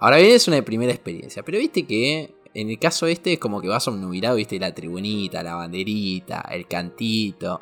Ahora 0.00 0.16
bien, 0.16 0.32
es 0.32 0.48
una 0.48 0.60
primera 0.62 0.92
experiencia, 0.92 1.44
pero 1.44 1.58
viste 1.58 1.86
que 1.86 2.34
en 2.54 2.70
el 2.70 2.78
caso 2.80 3.06
este 3.06 3.34
es 3.34 3.38
como 3.38 3.60
que 3.60 3.68
vas 3.68 3.86
a 3.86 3.92
un 3.92 4.00
nubilado, 4.00 4.34
viste 4.34 4.58
la 4.58 4.74
tribunita, 4.74 5.44
la 5.44 5.54
banderita, 5.54 6.40
el 6.50 6.66
cantito. 6.66 7.60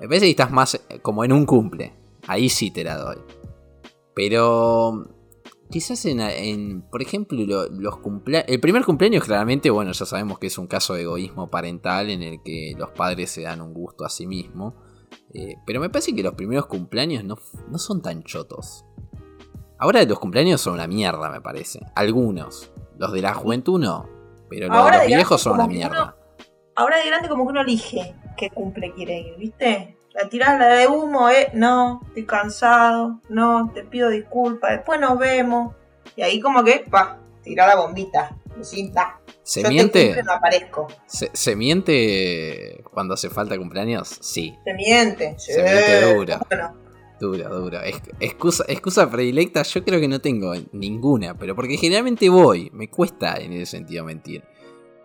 Me 0.00 0.08
parece 0.08 0.26
que 0.26 0.30
estás 0.30 0.50
más 0.50 0.80
como 1.00 1.24
en 1.24 1.32
un 1.32 1.46
cumple. 1.46 1.92
Ahí 2.26 2.48
sí 2.48 2.72
te 2.72 2.82
la 2.82 2.96
doy. 2.96 3.18
Pero 4.14 5.15
quizás 5.70 6.04
en, 6.06 6.82
por 6.82 7.02
ejemplo, 7.02 7.38
los 7.70 7.98
cumpleaños... 7.98 8.48
El 8.48 8.60
primer 8.60 8.84
cumpleaños 8.84 9.24
claramente, 9.24 9.70
bueno, 9.70 9.92
ya 9.92 10.06
sabemos 10.06 10.38
que 10.38 10.46
es 10.46 10.58
un 10.58 10.66
caso 10.66 10.94
de 10.94 11.02
egoísmo 11.02 11.48
parental 11.48 12.10
en 12.10 12.22
el 12.22 12.42
que 12.42 12.74
los 12.76 12.90
padres 12.90 13.30
se 13.30 13.42
dan 13.42 13.60
un 13.60 13.74
gusto 13.74 14.04
a 14.04 14.08
sí 14.08 14.26
mismos. 14.26 14.74
Eh, 15.34 15.56
pero 15.66 15.80
me 15.80 15.90
parece 15.90 16.14
que 16.14 16.22
los 16.22 16.34
primeros 16.34 16.66
cumpleaños 16.66 17.24
no, 17.24 17.36
no 17.68 17.78
son 17.78 18.02
tan 18.02 18.22
chotos. 18.22 18.84
Ahora 19.78 20.02
los 20.04 20.18
cumpleaños 20.18 20.60
son 20.60 20.74
una 20.74 20.86
mierda, 20.86 21.30
me 21.30 21.40
parece. 21.40 21.80
Algunos. 21.94 22.72
Los 22.98 23.12
de 23.12 23.20
la 23.20 23.34
juventud 23.34 23.78
no. 23.78 24.08
Pero 24.48 24.68
los 24.68 24.86
de 24.86 24.98
los 24.98 25.06
viejos 25.06 25.40
son 25.42 25.54
una 25.54 25.66
mierda. 25.66 26.16
ahora 26.74 26.98
de 26.98 27.06
grande 27.06 27.28
como 27.28 27.44
que 27.44 27.50
uno 27.50 27.60
elige 27.60 28.14
qué 28.36 28.50
cumple 28.50 28.92
quiere 28.94 29.20
ir, 29.20 29.36
¿viste? 29.36 29.95
La 30.16 30.30
tirás 30.30 30.58
la 30.58 30.68
de 30.68 30.88
humo, 30.88 31.28
eh, 31.28 31.50
no, 31.52 32.00
estoy 32.06 32.24
cansado, 32.24 33.20
no, 33.28 33.70
te 33.74 33.84
pido 33.84 34.08
disculpas, 34.08 34.70
después 34.70 34.98
nos 34.98 35.18
vemos. 35.18 35.74
Y 36.16 36.22
ahí 36.22 36.40
como 36.40 36.64
que, 36.64 36.86
pa, 36.90 37.18
tira 37.42 37.66
la 37.66 37.76
bombita, 37.76 38.34
cinta. 38.62 39.20
¿Se 39.42 39.68
miente? 39.68 40.22
No 40.24 40.32
aparezco. 40.32 40.88
¿Se, 41.06 41.54
miente 41.54 42.82
cuando 42.92 43.12
hace 43.14 43.28
falta 43.28 43.58
cumpleaños? 43.58 44.08
Sí. 44.20 44.56
Se 44.64 44.72
miente. 44.72 45.38
Se 45.38 45.62
miente 45.62 46.14
duro. 46.14 46.40
Duro, 47.20 47.60
duro. 47.60 47.80
excusa, 48.20 48.64
excusa 48.68 49.10
predilecta, 49.10 49.62
yo 49.62 49.84
creo 49.84 50.00
que 50.00 50.08
no 50.08 50.20
tengo 50.20 50.54
ninguna, 50.72 51.34
pero 51.34 51.54
porque 51.54 51.76
generalmente 51.76 52.28
voy, 52.28 52.70
me 52.72 52.90
cuesta 52.90 53.36
en 53.36 53.52
ese 53.52 53.66
sentido 53.66 54.04
mentir. 54.04 54.44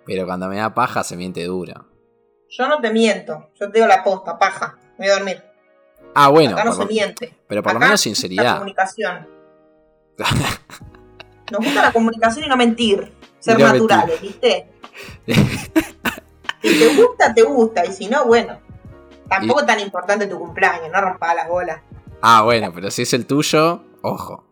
Pero 0.06 0.26
cuando 0.26 0.48
me 0.48 0.58
da 0.58 0.74
paja 0.74 1.04
se 1.04 1.16
miente 1.16 1.44
dura. 1.44 1.86
Yo 2.50 2.68
no 2.68 2.82
te 2.82 2.92
miento, 2.92 3.50
yo 3.60 3.72
te 3.72 3.78
digo 3.78 3.88
la 3.88 4.04
posta, 4.04 4.38
paja, 4.38 4.78
voy 5.06 5.10
a 5.10 5.18
dormir. 5.18 5.44
Ah, 6.14 6.30
bueno. 6.30 6.54
Acá 6.54 6.66
no 6.66 6.74
se 6.74 6.86
miente. 6.86 7.34
Pero 7.48 7.64
por 7.64 7.74
lo 7.74 7.80
menos 7.80 8.02
sinceridad. 8.02 8.44
La 8.44 8.54
comunicación. 8.56 9.28
Nos 11.52 11.66
gusta 11.66 11.82
la 11.82 11.92
comunicación 11.92 12.46
y 12.46 12.48
no 12.48 12.58
mentir. 12.58 13.14
Ser 13.40 13.60
naturales, 13.60 14.22
¿viste? 14.22 14.68
si 15.28 16.80
te 16.80 16.96
gusta, 16.96 17.34
te 17.34 17.42
gusta. 17.44 17.86
Y 17.86 17.92
si 17.92 18.08
no, 18.08 18.26
bueno. 18.26 18.60
Tampoco 19.28 19.62
es 19.62 19.66
tan 19.66 19.80
importante 19.80 20.28
tu 20.28 20.38
cumpleaños, 20.38 20.90
no 20.92 21.00
rompa 21.00 21.34
las 21.34 21.48
bolas. 21.48 21.82
Ah, 22.22 22.42
bueno, 22.44 22.72
pero 22.74 22.92
si 22.92 23.04
es 23.04 23.14
el 23.14 23.26
tuyo, 23.26 23.82
ojo. 24.02 24.46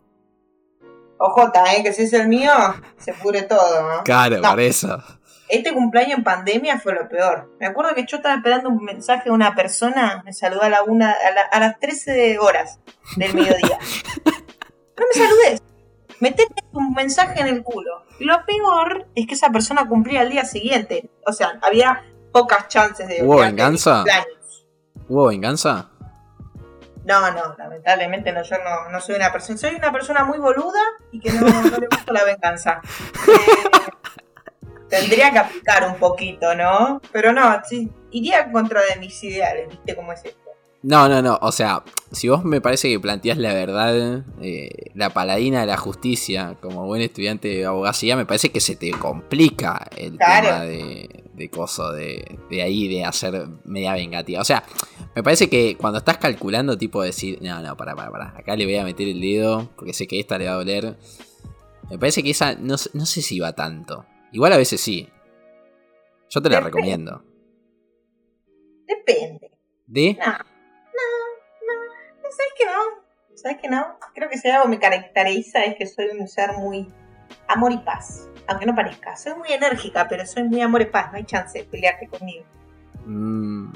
Ojota, 1.18 1.74
¿eh? 1.74 1.82
Que 1.82 1.92
si 1.92 2.02
es 2.02 2.12
el 2.14 2.28
mío, 2.28 2.52
se 2.96 3.12
pudre 3.12 3.42
todo, 3.42 3.82
¿no? 3.82 4.04
Claro, 4.04 4.40
por 4.40 4.58
eso. 4.58 5.02
Este 5.50 5.74
cumpleaños 5.74 6.18
en 6.18 6.24
pandemia 6.24 6.78
fue 6.78 6.94
lo 6.94 7.08
peor. 7.08 7.50
Me 7.58 7.66
acuerdo 7.66 7.94
que 7.94 8.06
yo 8.06 8.18
estaba 8.18 8.36
esperando 8.36 8.68
un 8.68 8.84
mensaje 8.84 9.24
de 9.24 9.30
una 9.32 9.54
persona, 9.56 10.22
me 10.24 10.32
saludó 10.32 10.62
a, 10.62 10.68
la 10.68 10.84
una, 10.84 11.12
a, 11.50 11.60
las 11.60 11.80
13 11.80 12.38
horas 12.38 12.78
del 13.16 13.34
mediodía. 13.34 13.78
no 14.24 15.04
me 15.06 15.20
saludes. 15.20 15.62
Metete 16.20 16.54
un 16.72 16.92
mensaje 16.92 17.40
en 17.40 17.48
el 17.48 17.62
culo. 17.64 18.04
Lo 18.20 18.44
peor 18.46 19.08
es 19.16 19.26
que 19.26 19.34
esa 19.34 19.50
persona 19.50 19.88
cumplía 19.88 20.22
el 20.22 20.30
día 20.30 20.44
siguiente. 20.44 21.10
O 21.26 21.32
sea, 21.32 21.58
había 21.62 22.04
pocas 22.32 22.68
chances 22.68 23.08
de. 23.08 23.24
¿Hubo 23.24 23.38
venganza? 23.38 24.04
¿Hubo 25.08 25.26
venganza? 25.26 25.90
No, 27.04 27.30
no, 27.32 27.56
lamentablemente 27.58 28.30
no, 28.30 28.42
yo 28.42 28.56
no, 28.92 29.00
soy 29.00 29.16
una 29.16 29.32
persona, 29.32 29.58
soy 29.58 29.74
una 29.74 29.90
persona 29.90 30.22
muy 30.22 30.38
boluda 30.38 30.80
y 31.10 31.18
que 31.18 31.32
no, 31.32 31.46
le 31.46 31.86
gusta 31.86 32.12
la 32.12 32.24
venganza. 32.24 32.80
Eh, 33.26 33.90
tendría 34.90 35.30
que 35.30 35.38
aplicar 35.38 35.88
un 35.88 35.96
poquito, 35.96 36.54
¿no? 36.54 37.00
Pero 37.12 37.32
no, 37.32 37.60
sí, 37.68 37.90
iría 38.10 38.40
en 38.40 38.52
contra 38.52 38.82
de 38.82 39.00
mis 39.00 39.22
ideales, 39.24 39.68
¿viste 39.70 39.96
cómo 39.96 40.12
es 40.12 40.24
esto? 40.24 40.38
No, 40.82 41.08
no, 41.08 41.20
no, 41.20 41.38
o 41.42 41.52
sea, 41.52 41.84
si 42.10 42.28
vos 42.28 42.42
me 42.42 42.62
parece 42.62 42.88
que 42.88 42.98
planteás 42.98 43.36
la 43.36 43.52
verdad, 43.52 44.24
eh, 44.40 44.70
la 44.94 45.10
paladina 45.10 45.60
de 45.60 45.66
la 45.66 45.76
justicia, 45.76 46.56
como 46.60 46.86
buen 46.86 47.02
estudiante 47.02 47.48
de 47.48 47.66
abogacía, 47.66 48.16
me 48.16 48.24
parece 48.24 48.50
que 48.50 48.60
se 48.60 48.76
te 48.76 48.90
complica 48.92 49.88
el 49.94 50.16
tema 50.16 50.62
de, 50.62 51.24
de 51.34 51.50
coso, 51.50 51.92
de, 51.92 52.38
de, 52.48 52.62
ahí, 52.62 52.88
de 52.88 53.04
hacer 53.04 53.46
media 53.64 53.92
vengativa. 53.92 54.40
O 54.40 54.44
sea, 54.44 54.64
me 55.14 55.22
parece 55.22 55.50
que 55.50 55.76
cuando 55.76 55.98
estás 55.98 56.16
calculando, 56.16 56.78
tipo 56.78 57.02
decir, 57.02 57.38
no, 57.42 57.60
no, 57.60 57.76
para, 57.76 57.94
para, 57.94 58.10
para, 58.10 58.28
acá 58.38 58.56
le 58.56 58.64
voy 58.64 58.76
a 58.76 58.84
meter 58.84 59.08
el 59.08 59.20
dedo, 59.20 59.70
porque 59.76 59.92
sé 59.92 60.06
que 60.06 60.18
esta 60.18 60.38
le 60.38 60.46
va 60.46 60.52
a 60.52 60.56
doler. 60.56 60.96
Me 61.90 61.98
parece 61.98 62.22
que 62.22 62.30
esa, 62.30 62.54
no, 62.54 62.78
sé 62.78 63.22
si 63.22 63.40
va 63.40 63.52
tanto. 63.52 64.06
Igual 64.32 64.52
a 64.52 64.56
veces 64.56 64.80
sí. 64.80 65.08
Yo 66.28 66.40
te 66.40 66.48
la 66.48 66.60
recomiendo. 66.60 67.24
Depende. 68.86 69.50
¿De? 69.86 70.14
No, 70.14 70.26
no, 70.26 70.32
no. 70.32 72.30
¿Sabes 72.30 72.52
que 72.56 72.64
no? 72.66 73.34
¿Sabes 73.34 73.58
que 73.60 73.68
no? 73.68 73.98
Creo 74.14 74.28
que 74.28 74.38
si 74.38 74.48
algo 74.48 74.68
me 74.68 74.78
caracteriza 74.78 75.64
es 75.64 75.76
que 75.76 75.86
soy 75.86 76.08
un 76.18 76.28
ser 76.28 76.52
muy 76.52 76.86
amor 77.48 77.72
y 77.72 77.78
paz 77.78 78.30
aunque 78.50 78.66
no 78.66 78.74
parezca. 78.74 79.16
Soy 79.16 79.34
muy 79.34 79.52
enérgica, 79.52 80.08
pero 80.08 80.26
soy 80.26 80.44
muy 80.44 80.60
amor 80.60 80.82
y 80.82 80.86
paz, 80.86 81.12
no 81.12 81.18
hay 81.18 81.24
chance 81.24 81.58
de 81.58 81.64
pelearte 81.64 82.08
conmigo. 82.08 82.44
Mm, 83.06 83.72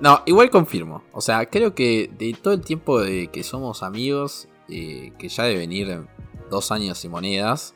no, 0.00 0.22
igual 0.26 0.50
confirmo. 0.50 1.04
O 1.12 1.20
sea, 1.20 1.46
creo 1.46 1.74
que 1.74 2.10
de 2.18 2.34
todo 2.34 2.54
el 2.54 2.62
tiempo 2.62 3.00
de 3.00 3.28
que 3.28 3.44
somos 3.44 3.82
amigos, 3.84 4.48
eh, 4.68 5.12
que 5.18 5.28
ya 5.28 5.44
deben 5.44 5.72
ir 5.72 6.04
dos 6.50 6.72
años 6.72 7.04
y 7.04 7.08
monedas, 7.08 7.74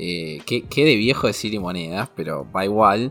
eh, 0.00 0.40
que, 0.46 0.84
de 0.84 0.94
viejo 0.94 1.26
decir 1.26 1.52
y 1.52 1.58
monedas, 1.58 2.08
pero 2.14 2.46
va 2.52 2.64
igual. 2.64 3.10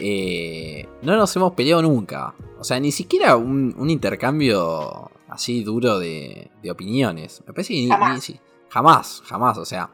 Eh, 0.00 0.88
no 1.02 1.16
nos 1.16 1.34
hemos 1.36 1.52
peleado 1.52 1.80
nunca. 1.80 2.34
O 2.58 2.64
sea, 2.64 2.80
ni 2.80 2.90
siquiera 2.90 3.36
un, 3.36 3.88
intercambio 3.88 5.12
así 5.28 5.62
duro 5.62 6.00
de, 6.00 6.50
opiniones. 6.68 7.40
Me 7.46 7.52
parece 7.52 7.74
que 7.74 7.86
jamás. 7.86 8.28
Ni, 8.28 8.40
jamás, 8.68 9.22
jamás. 9.24 9.58
O 9.58 9.64
sea, 9.64 9.90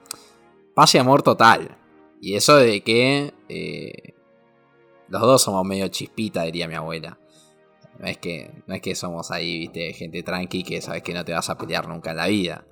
paz 0.75 0.95
y 0.95 0.99
amor 0.99 1.23
total. 1.23 1.77
Y 2.23 2.37
eso 2.37 2.57
de 2.57 2.81
que 2.81 3.35
eh, 3.51 4.15
los 5.09 5.21
dos 5.21 5.43
somos 5.43 5.67
medio 5.67 5.89
chispita, 5.89 6.45
diría 6.45 6.69
mi 6.69 6.75
abuela. 6.75 7.19
No 7.99 8.07
es 8.07 8.17
que, 8.17 8.51
no 8.67 8.75
es 8.75 8.81
que 8.81 8.95
somos 8.95 9.31
ahí, 9.31 9.59
viste, 9.59 9.93
gente 9.93 10.23
tranqui 10.23 10.65
que 10.65 10.81
sabes 10.81 11.03
que 11.03 11.13
no 11.13 11.23
te 11.23 11.35
vas 11.35 11.51
a 11.51 11.59
pelear 11.59 11.87
nunca 11.87 12.13
en 12.13 12.17
la 12.17 12.29
vida. 12.29 12.65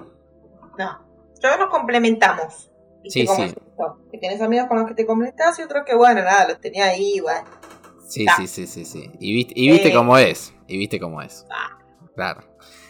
No. 0.79 1.07
Todos 1.39 1.59
nos 1.59 1.69
complementamos. 1.69 2.71
Sí, 3.09 3.27
sí. 3.27 3.55
Que 4.11 4.19
tienes 4.19 4.41
amigos 4.41 4.69
con 4.69 4.79
los 4.79 4.89
que 4.89 4.95
te 4.95 5.07
complementas 5.07 5.59
y 5.59 5.63
otros 5.63 5.85
que, 5.85 5.95
bueno, 5.95 6.23
nada, 6.23 6.49
los 6.49 6.61
tenía 6.61 6.87
ahí, 6.87 7.15
igual. 7.17 7.43
Sí, 8.07 8.27
sí, 8.37 8.47
sí, 8.47 8.67
sí, 8.67 8.85
sí. 8.85 9.11
Y 9.21 9.35
viste, 9.35 9.53
y 9.57 9.71
viste 9.71 9.89
eh, 9.89 9.95
cómo 9.95 10.17
es. 10.17 10.55
Y 10.67 10.79
viste 10.79 10.99
cómo 10.99 11.21
es. 11.21 11.47
Ah. 11.51 11.79
Claro. 12.15 12.43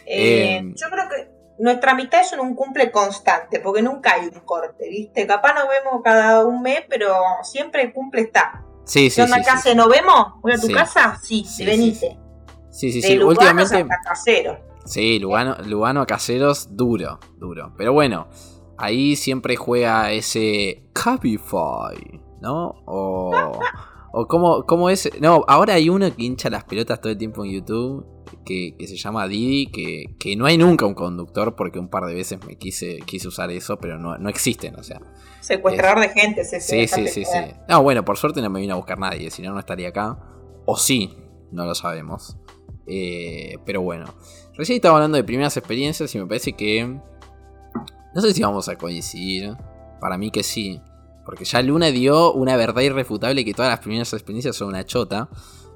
Eh, 0.07 0.57
em, 0.57 0.75
yo 0.75 0.87
creo 0.89 1.09
que 1.09 1.31
nuestra 1.59 1.95
mitad 1.95 2.23
es 2.23 2.33
un 2.33 2.55
cumple 2.55 2.91
constante, 2.91 3.61
porque 3.61 3.83
nunca 3.83 4.15
hay 4.15 4.27
un 4.29 4.41
corte, 4.41 4.89
¿viste? 4.89 5.27
Capaz 5.27 5.55
nos 5.55 5.69
vemos 5.69 6.01
cada 6.03 6.47
un 6.47 6.63
mes, 6.63 6.83
pero 6.89 7.15
siempre 7.43 7.83
el 7.83 7.93
cumple 7.93 8.23
está. 8.23 8.65
Sí, 8.85 9.11
sí, 9.11 9.17
¿Qué 9.17 9.23
onda, 9.25 9.43
casa? 9.43 9.75
¿Nos 9.75 9.89
vemos? 9.89 10.41
¿Voy 10.41 10.53
a 10.53 10.59
tu 10.59 10.69
casa? 10.69 11.21
Sí, 11.23 11.45
sí 11.45 11.67
venite. 11.67 12.19
Sí, 12.71 12.91
sí, 12.91 13.03
sí. 13.03 13.19
Últimamente. 13.19 13.87
casero. 14.03 14.59
Sí, 14.87 15.19
Lugano, 15.19 15.57
Lugano 15.67 16.01
a 16.01 16.07
caseros, 16.07 16.75
duro, 16.75 17.21
duro. 17.37 17.75
Pero 17.77 17.93
bueno, 17.93 18.29
ahí 18.79 19.17
siempre 19.17 19.57
juega 19.57 20.13
ese 20.13 20.85
Cabify, 20.93 22.21
¿no? 22.41 22.75
O. 22.87 23.33
o 24.13 24.27
cómo, 24.27 24.65
cómo 24.65 24.91
es. 24.91 25.11
No, 25.21 25.45
ahora 25.47 25.75
hay 25.75 25.89
uno 25.89 26.15
que 26.15 26.23
hincha 26.23 26.51
las 26.51 26.65
pelotas 26.65 27.01
todo 27.01 27.13
el 27.13 27.19
tiempo 27.19 27.45
en 27.45 27.53
YouTube 27.53 28.07
que, 28.45 28.87
se 28.87 28.97
llama 28.97 29.29
Didi, 29.29 29.67
que, 30.19 30.37
no 30.37 30.47
hay 30.47 30.57
nunca 30.57 30.87
un 30.87 30.95
conductor, 30.95 31.55
porque 31.55 31.79
un 31.79 31.89
par 31.89 32.07
de 32.07 32.15
veces 32.15 32.39
me 32.47 32.57
quise, 32.57 32.99
quise 33.05 33.29
usar 33.29 33.51
eso, 33.51 33.79
pero 33.79 33.99
no, 33.99 34.17
no 34.19 34.29
existen, 34.29 34.77
o 34.77 34.83
sea. 34.83 35.01
Secuestrador 35.41 36.01
de 36.01 36.09
gente, 36.09 36.45
sí, 36.45 36.61
sí, 36.61 36.87
sí, 36.87 37.09
sí, 37.09 37.25
sí. 37.25 37.39
No, 37.69 37.83
bueno, 37.83 38.05
por 38.05 38.17
suerte 38.17 38.41
no 38.41 38.51
me 38.51 38.61
vino 38.61 38.75
a 38.75 38.77
buscar 38.77 38.99
nadie, 38.99 39.31
si 39.31 39.43
no, 39.43 39.53
no 39.53 39.61
estaría 39.61 39.89
acá. 39.89 40.19
O 40.65 40.77
sí, 40.77 41.17
no 41.53 41.65
lo 41.65 41.75
sabemos. 41.75 42.37
Eh, 42.87 43.59
pero 43.65 43.83
bueno, 43.83 44.07
recién 44.55 44.77
estaba 44.77 44.97
hablando 44.97 45.17
de 45.17 45.25
primeras 45.25 45.57
experiencias 45.57 46.15
y 46.15 46.19
me 46.19 46.27
parece 46.27 46.53
que... 46.55 46.99
No 48.15 48.21
sé 48.21 48.33
si 48.33 48.43
vamos 48.43 48.69
a 48.69 48.77
coincidir. 48.77 49.57
Para 50.01 50.17
mí 50.17 50.31
que 50.31 50.43
sí. 50.43 50.81
Porque 51.25 51.45
ya 51.45 51.61
Luna 51.63 51.87
dio 51.87 52.33
una 52.33 52.57
verdad 52.57 52.83
irrefutable 52.83 53.45
que 53.45 53.53
todas 53.53 53.71
las 53.71 53.81
primeras 53.81 54.13
experiencias 54.13 54.57
son 54.57 54.69
una 54.69 54.85
chota. 54.85 55.29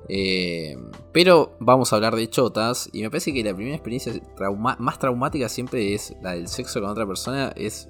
Eh, 0.08 0.76
pero 1.12 1.56
vamos 1.60 1.92
a 1.92 1.96
hablar 1.96 2.16
de 2.16 2.28
chotas. 2.28 2.88
Y 2.92 3.02
me 3.02 3.10
parece 3.10 3.32
que 3.32 3.44
la 3.44 3.54
primera 3.54 3.76
experiencia 3.76 4.12
más 4.58 4.98
traumática 4.98 5.48
siempre 5.48 5.94
es 5.94 6.14
la 6.22 6.32
del 6.32 6.48
sexo 6.48 6.80
con 6.80 6.90
otra 6.90 7.06
persona. 7.06 7.52
Es, 7.56 7.88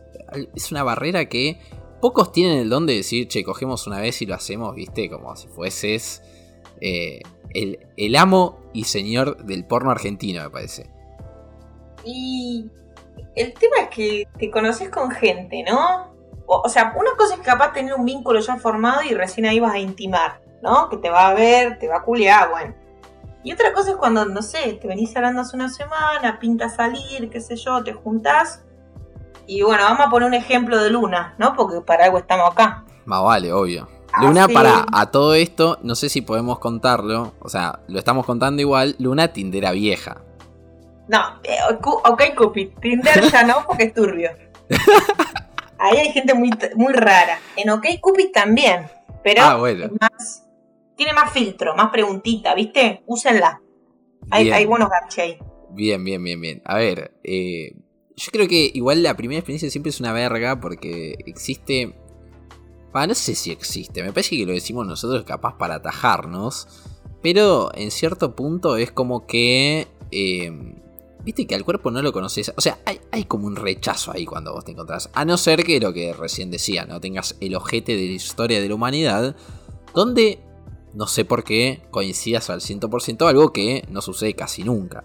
es 0.55 0.71
una 0.73 0.83
barrera 0.83 1.29
que 1.29 1.61
pocos 2.03 2.33
tienen 2.33 2.59
el 2.59 2.69
don 2.69 2.85
de 2.85 2.97
decir, 2.97 3.29
che, 3.29 3.45
cogemos 3.45 3.87
una 3.87 4.01
vez 4.01 4.21
y 4.23 4.27
lo 4.27 4.35
hacemos, 4.35 4.75
viste, 4.75 5.09
como 5.09 5.37
si 5.37 5.47
fueses 5.47 6.21
eh, 6.81 7.21
el, 7.55 7.79
el, 7.97 8.17
amo 8.17 8.59
y 8.73 8.85
señor 8.85 9.45
del 9.45 9.65
porno 9.65 9.93
argentino, 9.93 10.43
me 10.43 10.51
parece. 10.51 10.91
Y 12.05 12.67
el 13.35 13.55
tema 13.55 13.77
es 13.83 13.89
que 13.89 14.29
te 14.39 14.51
conoces 14.51 14.91
con 14.91 15.11
gente, 15.11 15.65
¿no? 15.69 16.13
O, 16.47 16.63
o 16.65 16.69
sea, 16.69 16.95
una 16.97 17.11
cosa 17.17 17.35
es 17.35 17.41
capaz 17.41 17.73
tener 17.73 17.95
un 17.95 18.05
vínculo 18.05 18.41
ya 18.41 18.57
formado 18.57 19.03
y 19.03 19.15
recién 19.15 19.47
ahí 19.47 19.61
vas 19.61 19.75
a 19.75 19.79
intimar. 19.79 20.43
¿no? 20.63 20.89
Que 20.89 20.97
te 20.97 21.11
va 21.11 21.29
a 21.29 21.35
ver, 21.35 21.79
te 21.79 21.89
va 21.89 21.99
a 21.99 22.03
culiar, 22.03 22.51
bueno. 22.51 22.75
Y 23.45 23.53
otra 23.53 23.73
cosa 23.73 23.91
es 23.91 23.97
cuando, 23.97 24.25
no 24.25 24.41
sé, 24.41 24.79
te 24.81 24.87
venís 24.87 25.15
hablando 25.17 25.41
hace 25.41 25.57
una 25.57 25.69
semana, 25.69 26.39
pinta 26.39 26.69
salir, 26.69 27.29
qué 27.29 27.41
sé 27.41 27.57
yo, 27.57 27.83
te 27.83 27.93
juntás. 27.93 28.63
Y 29.47 29.63
bueno, 29.63 29.83
vamos 29.83 30.07
a 30.07 30.11
poner 30.11 30.29
un 30.29 30.35
ejemplo 30.35 30.81
de 30.81 30.91
Luna, 30.91 31.35
¿no? 31.39 31.55
Porque 31.57 31.81
para 31.81 32.05
algo 32.05 32.19
estamos 32.19 32.53
acá. 32.53 32.85
Más 33.05 33.23
vale, 33.25 33.53
obvio. 33.53 33.89
Ah, 34.13 34.25
Luna, 34.25 34.47
sí. 34.47 34.55
para 34.55 34.87
a 34.93 35.11
todo 35.11 35.35
esto, 35.35 35.79
no 35.83 35.97
sé 35.97 36.09
si 36.09 36.21
podemos 36.21 36.61
contarlo. 36.61 37.33
O 37.41 37.49
sea, 37.49 37.81
lo 37.89 37.99
estamos 37.99 38.25
contando 38.25 38.63
igual. 38.63 38.95
Luna 39.01 39.29
Tindera 39.29 39.73
vieja. 39.73 40.19
No, 41.09 41.41
eh, 41.45 41.57
ok, 41.81 42.23
Cupid. 42.37 42.71
Tinder 42.81 43.31
ya 43.31 43.43
no, 43.45 43.65
porque 43.67 43.85
es 43.85 43.95
turbio. 43.95 44.31
Ahí 45.79 45.99
hay 45.99 46.13
gente 46.13 46.35
muy, 46.35 46.51
muy 46.77 46.93
rara. 46.93 47.39
En 47.57 47.71
OK 47.71 47.87
Cupid 48.01 48.31
también. 48.33 48.87
Pero 49.25 49.43
Ah, 49.43 49.57
bueno. 49.57 49.91
más, 50.01 50.45
tiene 50.97 51.13
más 51.13 51.33
filtro, 51.33 51.75
más 51.75 51.91
preguntita, 51.91 52.55
¿viste? 52.55 53.03
Úsenla. 53.07 53.61
Hay, 54.31 54.51
hay 54.51 54.65
buenos 54.67 54.89
garches 54.89 55.19
ahí. 55.19 55.39
Bien, 55.71 56.03
bien, 56.05 56.23
bien, 56.23 56.41
bien. 56.41 56.63
A 56.65 56.77
ver, 56.77 57.13
eh, 57.25 57.75
yo 58.17 58.31
creo 58.31 58.47
que 58.47 58.71
igual 58.73 59.03
la 59.03 59.17
primera 59.17 59.39
experiencia 59.41 59.71
siempre 59.71 59.91
es 59.91 60.01
una 60.01 60.13
verga 60.13 60.61
porque 60.61 61.17
existe... 61.27 61.95
Ah, 62.95 63.07
no 63.07 63.15
sé 63.15 63.35
si 63.35 63.51
existe, 63.51 64.03
me 64.03 64.13
parece 64.13 64.37
que 64.37 64.45
lo 64.45 64.53
decimos 64.53 64.87
nosotros 64.87 65.25
capaz 65.25 65.57
para 65.57 65.77
atajarnos, 65.77 66.69
pero 67.23 67.71
en 67.75 67.91
cierto 67.91 68.37
punto 68.37 68.77
es 68.77 68.93
como 68.93 69.27
que... 69.27 69.89
eh, 70.11 70.53
Viste 71.25 71.47
que 71.47 71.55
al 71.55 71.65
cuerpo 71.65 71.91
no 71.91 72.03
lo 72.03 72.13
conoces. 72.13 72.53
O 72.57 72.61
sea, 72.61 72.79
hay, 72.85 73.01
hay 73.13 73.25
como 73.25 73.47
un 73.47 73.57
rechazo 73.57 74.13
ahí 74.13 74.25
cuando 74.25 74.53
vos 74.53 74.65
te 74.65 74.73
encontrás. 74.73 75.09
A 75.15 75.25
no 75.25 75.37
ser 75.37 75.63
que 75.63 75.79
lo 75.79 75.93
que 75.93 76.13
recién 76.13 76.51
decía, 76.51 76.85
no 76.85 77.01
tengas 77.01 77.37
el 77.41 77.55
ojete 77.55 77.93
de 77.97 78.07
la 78.07 78.13
historia 78.13 78.61
de 78.61 78.69
la 78.69 78.75
humanidad. 78.75 79.37
Donde, 79.95 80.41
no 80.95 81.07
sé 81.07 81.25
por 81.25 81.45
qué, 81.45 81.83
coincidas 81.91 82.51
al 82.51 82.61
100% 82.61 83.29
algo 83.29 83.53
que 83.53 83.85
no 83.89 84.01
sucede 84.03 84.35
casi 84.35 84.65
nunca. 84.65 85.05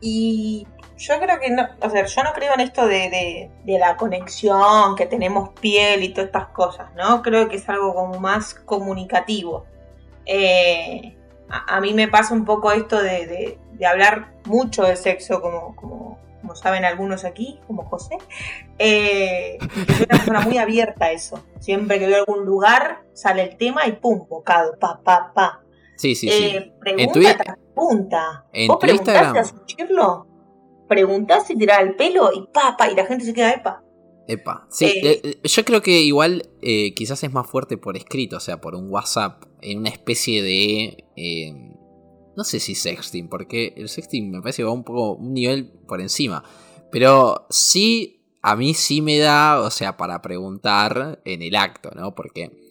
Y 0.00 0.66
yo 0.96 1.18
creo 1.20 1.40
que 1.40 1.50
no, 1.50 1.66
o 1.80 1.90
sea, 1.90 2.04
yo 2.04 2.22
no 2.22 2.32
creo 2.32 2.54
en 2.54 2.60
esto 2.60 2.86
de, 2.86 3.50
de- 3.64 3.78
la 3.78 3.96
conexión, 3.96 4.94
que 4.96 5.06
tenemos 5.06 5.50
piel 5.60 6.02
y 6.02 6.10
todas 6.10 6.26
estas 6.26 6.48
cosas, 6.48 6.94
¿no? 6.96 7.22
Creo 7.22 7.48
que 7.48 7.56
es 7.56 7.68
algo 7.68 7.94
como 7.94 8.18
más 8.20 8.54
comunicativo. 8.54 9.64
Eh, 10.26 11.16
a, 11.48 11.80
mí 11.80 11.94
me 11.94 12.08
pasa 12.08 12.34
un 12.34 12.44
poco 12.44 12.70
esto 12.72 13.00
de- 13.00 13.58
de 13.78 13.86
hablar 13.86 14.34
mucho 14.44 14.82
de 14.84 14.96
sexo, 14.96 15.40
como, 15.40 15.74
como, 15.76 16.18
como 16.40 16.54
saben 16.54 16.84
algunos 16.84 17.24
aquí, 17.24 17.60
como 17.66 17.84
José. 17.84 18.16
Eh, 18.78 19.58
y 19.60 19.68
que 19.68 19.94
soy 19.94 20.06
una 20.08 20.18
persona 20.18 20.40
muy 20.40 20.58
abierta 20.58 21.06
a 21.06 21.12
eso. 21.12 21.44
Siempre 21.60 21.98
que 21.98 22.06
veo 22.06 22.18
algún 22.18 22.44
lugar, 22.44 23.02
sale 23.12 23.42
el 23.42 23.56
tema 23.56 23.86
y 23.86 23.92
pum, 23.92 24.26
bocado, 24.28 24.78
pa, 24.78 25.00
pa, 25.02 25.32
pa. 25.34 25.62
Sí, 25.96 26.14
sí, 26.14 26.28
sí. 26.28 26.44
Eh, 26.44 26.72
pregunta 26.80 27.02
En 27.02 27.12
tu 27.12 27.42
tras 27.42 27.58
punta. 27.74 28.44
en 28.52 28.68
¿Vos 28.68 28.78
preguntaste 28.80 29.38
a 29.38 29.44
suchirlo? 29.44 30.26
Preguntás 30.88 31.50
y 31.50 31.56
tirás 31.56 31.80
el 31.80 31.96
pelo 31.96 32.30
y 32.32 32.46
papa 32.52 32.90
y 32.90 32.94
la 32.94 33.04
gente 33.04 33.24
se 33.24 33.34
queda 33.34 33.52
epa. 33.52 33.82
Epa. 34.28 34.66
Sí, 34.70 34.86
Eh, 34.86 35.20
eh, 35.24 35.40
yo 35.42 35.64
creo 35.64 35.82
que 35.82 36.02
igual 36.02 36.50
eh, 36.62 36.94
quizás 36.94 37.24
es 37.24 37.32
más 37.32 37.46
fuerte 37.46 37.78
por 37.78 37.96
escrito, 37.96 38.36
o 38.36 38.40
sea, 38.40 38.60
por 38.60 38.74
un 38.74 38.90
WhatsApp, 38.90 39.44
en 39.60 39.78
una 39.78 39.88
especie 39.88 40.42
de... 40.42 41.04
no 42.38 42.44
sé 42.44 42.60
si 42.60 42.76
sexting, 42.76 43.28
porque 43.28 43.74
el 43.76 43.88
sexting 43.88 44.30
me 44.30 44.40
parece 44.40 44.62
que 44.62 44.66
va 44.66 44.70
un 44.70 44.84
poco 44.84 45.14
un 45.14 45.34
nivel 45.34 45.72
por 45.88 46.00
encima. 46.00 46.44
Pero 46.92 47.48
sí, 47.50 48.22
a 48.42 48.54
mí 48.54 48.74
sí 48.74 49.02
me 49.02 49.18
da, 49.18 49.60
o 49.60 49.72
sea, 49.72 49.96
para 49.96 50.22
preguntar 50.22 51.20
en 51.24 51.42
el 51.42 51.56
acto, 51.56 51.90
¿no? 51.96 52.14
Porque 52.14 52.70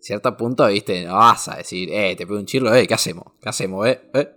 cierto 0.00 0.34
punto, 0.38 0.66
viste, 0.68 1.04
no 1.04 1.16
vas 1.16 1.48
a 1.48 1.56
decir, 1.56 1.90
eh, 1.92 2.16
te 2.16 2.26
pego 2.26 2.38
un 2.38 2.46
chirlo, 2.46 2.74
eh, 2.74 2.86
¿qué 2.86 2.94
hacemos? 2.94 3.34
¿Qué 3.42 3.50
hacemos, 3.50 3.86
eh? 3.86 4.00
eh? 4.14 4.30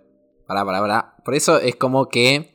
Pará, 0.46 0.66
pará, 0.66 0.80
pará. 0.80 1.16
Por 1.24 1.34
eso 1.34 1.58
es 1.58 1.76
como 1.76 2.10
que 2.10 2.54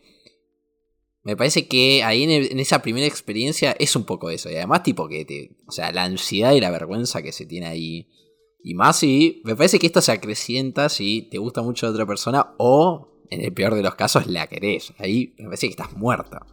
me 1.23 1.35
parece 1.35 1.67
que 1.67 2.03
ahí 2.03 2.31
en, 2.31 2.59
esa 2.59 2.83
primera 2.83 3.07
experiencia 3.07 3.75
es 3.79 3.95
un 3.95 4.05
poco 4.05 4.29
eso. 4.29 4.51
Y 4.51 4.55
además, 4.55 4.83
tipo 4.83 5.07
que. 5.09 5.57
O 5.65 5.71
sea, 5.71 5.91
la 5.91 6.03
ansiedad 6.03 6.53
y 6.53 6.61
la 6.61 6.69
vergüenza 6.69 7.23
que 7.23 7.31
se 7.31 7.47
tiene 7.47 7.65
ahí. 7.65 8.07
Y 8.67 8.73
más 8.73 8.99
si. 8.99 9.41
Me 9.45 9.55
parece 9.55 9.79
que 9.79 9.87
esto 9.87 10.01
se 10.01 10.11
acrecienta 10.11 10.89
si 10.89 11.21
te 11.31 11.37
gusta 11.37 11.61
mucho 11.61 11.87
otra 11.87 12.05
persona 12.05 12.53
o, 12.57 13.07
en 13.29 13.41
el 13.41 13.53
peor 13.53 13.75
de 13.75 13.81
los 13.81 13.95
casos, 13.95 14.27
la 14.27 14.45
querés. 14.47 14.93
Ahí 14.99 15.33
me 15.37 15.45
parece 15.45 15.67
que 15.67 15.71
estás 15.71 15.93
muerta. 15.93 16.45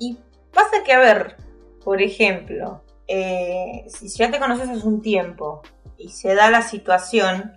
Y 0.00 0.18
pasa 0.52 0.82
que, 0.84 0.92
a 0.92 0.98
ver, 0.98 1.36
por 1.84 2.02
ejemplo, 2.02 2.82
eh, 3.06 3.84
si 3.86 4.08
ya 4.08 4.28
te 4.32 4.40
conoces 4.40 4.68
hace 4.68 4.84
un 4.84 5.00
tiempo 5.00 5.62
y 5.98 6.08
se 6.08 6.34
da 6.34 6.50
la 6.50 6.62
situación, 6.62 7.52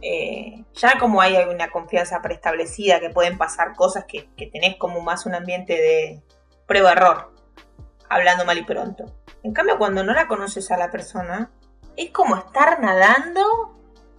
eh, 0.00 0.64
ya 0.74 0.96
como 1.00 1.20
hay 1.20 1.34
una 1.52 1.70
confianza 1.70 2.22
preestablecida, 2.22 3.00
que 3.00 3.10
pueden 3.10 3.36
pasar 3.36 3.74
cosas 3.74 4.04
que 4.04 4.28
tenés 4.52 4.76
como 4.76 5.00
más 5.00 5.26
un 5.26 5.34
ambiente 5.34 5.72
de 5.72 6.22
prueba-error, 6.68 7.34
hablando 8.08 8.44
mal 8.44 8.58
y 8.58 8.62
pronto. 8.62 9.06
En 9.42 9.52
cambio, 9.52 9.76
cuando 9.76 10.04
no 10.04 10.14
la 10.14 10.28
conoces 10.28 10.70
a 10.70 10.78
la 10.78 10.92
persona, 10.92 11.50
es 11.96 12.10
como 12.10 12.36
estar 12.36 12.80
nadando 12.80 13.40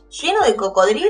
lleno 0.09 0.41
de 0.41 0.55
cocodrilo 0.55 1.09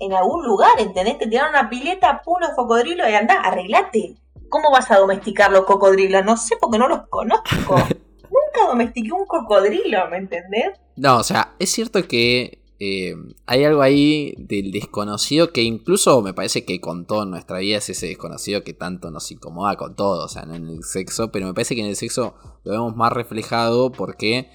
en 0.00 0.12
algún 0.12 0.44
lugar, 0.44 0.78
¿entendés? 0.78 1.18
Te 1.18 1.26
tiraron 1.26 1.50
una 1.50 1.70
pileta, 1.70 2.22
pum, 2.22 2.36
los 2.40 2.50
cocodrilos 2.50 3.08
y 3.08 3.14
andá, 3.14 3.40
arreglate. 3.40 4.16
¿Cómo 4.48 4.70
vas 4.70 4.90
a 4.90 4.98
domesticar 4.98 5.50
los 5.50 5.64
cocodrilos? 5.64 6.24
No 6.24 6.36
sé 6.36 6.56
porque 6.60 6.78
no 6.78 6.88
los 6.88 7.08
conozco. 7.08 7.76
Nunca 7.76 8.68
domestiqué 8.68 9.12
un 9.12 9.26
cocodrilo, 9.26 10.08
¿me 10.10 10.18
entendés? 10.18 10.78
No, 10.96 11.18
o 11.18 11.22
sea, 11.22 11.54
es 11.58 11.70
cierto 11.70 12.06
que 12.06 12.62
eh, 12.78 13.14
hay 13.46 13.64
algo 13.64 13.80
ahí 13.80 14.34
del 14.36 14.70
desconocido 14.70 15.50
que 15.50 15.62
incluso 15.62 16.20
me 16.20 16.34
parece 16.34 16.66
que 16.66 16.80
con 16.80 17.06
todo 17.06 17.22
en 17.22 17.30
nuestra 17.30 17.58
vida 17.58 17.78
es 17.78 17.88
ese 17.88 18.06
desconocido 18.06 18.64
que 18.64 18.74
tanto 18.74 19.10
nos 19.10 19.30
incomoda 19.30 19.76
con 19.76 19.96
todo, 19.96 20.26
o 20.26 20.28
sea, 20.28 20.44
no 20.44 20.54
en 20.54 20.68
el 20.68 20.84
sexo, 20.84 21.32
pero 21.32 21.46
me 21.46 21.54
parece 21.54 21.74
que 21.74 21.80
en 21.80 21.88
el 21.88 21.96
sexo 21.96 22.34
lo 22.64 22.72
vemos 22.72 22.94
más 22.94 23.12
reflejado 23.12 23.92
porque 23.92 24.50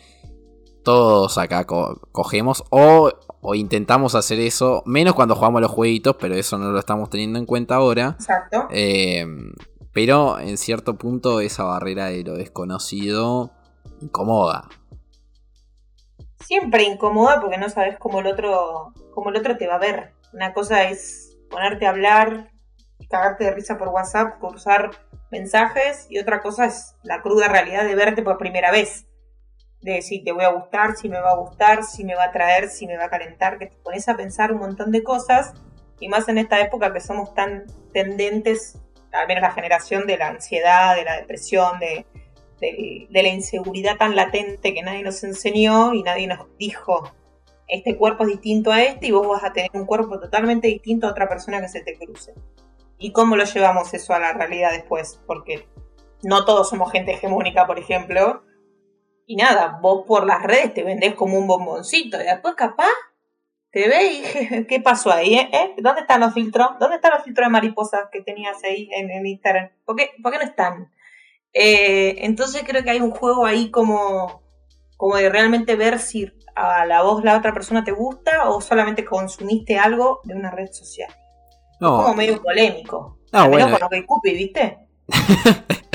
todos 0.83 1.37
acá 1.37 1.65
co- 1.65 1.99
cogemos 2.11 2.63
o, 2.69 3.11
o 3.41 3.55
intentamos 3.55 4.15
hacer 4.15 4.39
eso, 4.39 4.83
menos 4.85 5.13
cuando 5.13 5.35
jugamos 5.35 5.59
a 5.59 5.61
los 5.61 5.71
jueguitos, 5.71 6.15
pero 6.19 6.35
eso 6.35 6.57
no 6.57 6.71
lo 6.71 6.79
estamos 6.79 7.09
teniendo 7.09 7.39
en 7.39 7.45
cuenta 7.45 7.75
ahora. 7.75 8.15
Exacto. 8.19 8.67
Eh, 8.71 9.25
pero 9.93 10.39
en 10.39 10.57
cierto 10.57 10.97
punto 10.97 11.41
esa 11.41 11.63
barrera 11.63 12.05
de 12.05 12.23
lo 12.23 12.33
desconocido 12.35 13.51
incomoda. 14.01 14.69
Siempre 16.39 16.83
incomoda 16.83 17.39
porque 17.39 17.57
no 17.57 17.69
sabes 17.69 17.97
cómo 17.99 18.19
el 18.19 18.27
otro, 18.27 18.93
cómo 19.13 19.29
el 19.29 19.37
otro 19.37 19.57
te 19.57 19.67
va 19.67 19.75
a 19.75 19.79
ver. 19.79 20.13
Una 20.33 20.53
cosa 20.53 20.83
es 20.89 21.37
ponerte 21.49 21.85
a 21.85 21.89
hablar, 21.89 22.51
cagarte 23.09 23.43
de 23.43 23.51
risa 23.51 23.77
por 23.77 23.89
WhatsApp, 23.89 24.39
cruzar 24.39 24.91
mensajes, 25.31 26.07
y 26.09 26.19
otra 26.19 26.41
cosa 26.41 26.65
es 26.65 26.95
la 27.03 27.21
cruda 27.21 27.47
realidad 27.47 27.83
de 27.85 27.95
verte 27.95 28.23
por 28.23 28.37
primera 28.37 28.71
vez. 28.71 29.07
De 29.81 30.01
si 30.01 30.23
te 30.23 30.31
voy 30.31 30.43
a 30.43 30.49
gustar, 30.49 30.95
si 30.95 31.09
me 31.09 31.19
va 31.19 31.31
a 31.31 31.35
gustar, 31.35 31.83
si 31.83 32.03
me 32.03 32.15
va 32.15 32.25
a 32.25 32.31
traer, 32.31 32.69
si 32.69 32.85
me 32.85 32.97
va 32.97 33.05
a 33.05 33.09
calentar, 33.09 33.57
que 33.57 33.67
te 33.67 33.75
pones 33.77 34.07
a 34.07 34.15
pensar 34.15 34.51
un 34.51 34.59
montón 34.59 34.91
de 34.91 35.03
cosas, 35.03 35.53
y 35.99 36.07
más 36.07 36.27
en 36.29 36.37
esta 36.37 36.59
época 36.59 36.93
que 36.93 36.99
somos 36.99 37.33
tan 37.33 37.65
tendentes, 37.93 38.79
al 39.11 39.27
menos 39.27 39.41
la 39.41 39.51
generación 39.51 40.05
de 40.07 40.17
la 40.17 40.27
ansiedad, 40.27 40.95
de 40.95 41.03
la 41.03 41.17
depresión, 41.17 41.79
de, 41.79 42.05
de, 42.59 43.07
de 43.09 43.23
la 43.23 43.29
inseguridad 43.29 43.97
tan 43.97 44.15
latente 44.15 44.73
que 44.73 44.83
nadie 44.83 45.03
nos 45.03 45.23
enseñó 45.23 45.93
y 45.93 46.03
nadie 46.03 46.27
nos 46.27 46.47
dijo, 46.57 47.11
este 47.71 47.95
cuerpo 47.97 48.23
es 48.23 48.31
distinto 48.31 48.71
a 48.71 48.83
este 48.83 49.07
y 49.07 49.11
vos 49.11 49.27
vas 49.27 49.43
a 49.43 49.53
tener 49.53 49.71
un 49.73 49.85
cuerpo 49.85 50.19
totalmente 50.19 50.67
distinto 50.67 51.07
a 51.07 51.11
otra 51.11 51.29
persona 51.29 51.61
que 51.61 51.69
se 51.69 51.81
te 51.81 51.97
cruce. 51.97 52.33
¿Y 52.97 53.13
cómo 53.13 53.35
lo 53.35 53.45
llevamos 53.45 53.93
eso 53.93 54.13
a 54.13 54.19
la 54.19 54.33
realidad 54.33 54.71
después? 54.71 55.19
Porque 55.25 55.67
no 56.21 56.45
todos 56.45 56.69
somos 56.69 56.91
gente 56.91 57.13
hegemónica, 57.13 57.65
por 57.65 57.79
ejemplo. 57.79 58.43
Y 59.25 59.35
nada, 59.35 59.79
vos 59.81 60.05
por 60.07 60.25
las 60.25 60.43
redes 60.43 60.73
te 60.73 60.83
vendés 60.83 61.15
como 61.15 61.37
un 61.37 61.47
bomboncito 61.47 62.21
y 62.21 62.25
después 62.25 62.55
capaz 62.55 62.89
te 63.71 63.87
ve 63.87 64.13
y 64.13 64.65
¿qué 64.67 64.81
pasó 64.81 65.11
ahí? 65.11 65.35
Eh? 65.35 65.49
¿Eh? 65.51 65.75
¿Dónde 65.77 66.01
están 66.01 66.21
los 66.21 66.33
filtros? 66.33 66.71
¿Dónde 66.79 66.97
están 66.97 67.13
los 67.13 67.23
filtros 67.23 67.47
de 67.47 67.51
mariposas 67.51 68.01
que 68.11 68.21
tenías 68.21 68.63
ahí 68.63 68.89
en, 68.91 69.09
en 69.09 69.25
Instagram? 69.25 69.69
¿Por 69.85 69.95
qué, 69.95 70.11
¿Por 70.21 70.31
qué 70.31 70.37
no 70.39 70.43
están? 70.43 70.91
Eh, 71.53 72.25
entonces 72.25 72.63
creo 72.65 72.83
que 72.83 72.91
hay 72.91 72.99
un 72.99 73.11
juego 73.11 73.45
ahí 73.45 73.71
como, 73.71 74.41
como 74.97 75.15
de 75.15 75.29
realmente 75.29 75.75
ver 75.75 75.99
si 75.99 76.31
a 76.55 76.85
la 76.85 77.01
voz 77.01 77.23
la 77.23 77.37
otra 77.37 77.53
persona 77.53 77.83
te 77.83 77.91
gusta 77.91 78.49
o 78.49 78.61
solamente 78.61 79.05
consumiste 79.05 79.77
algo 79.77 80.19
de 80.23 80.35
una 80.35 80.51
red 80.51 80.71
social. 80.71 81.09
No, 81.79 81.97
como 81.97 82.13
medio 82.13 82.41
polémico. 82.41 83.17
no 83.31 83.49
bueno, 83.49 83.71
con 83.71 83.79
lo 83.79 83.89
que 83.89 84.05
Cupid, 84.05 84.33
¿viste? 84.33 84.77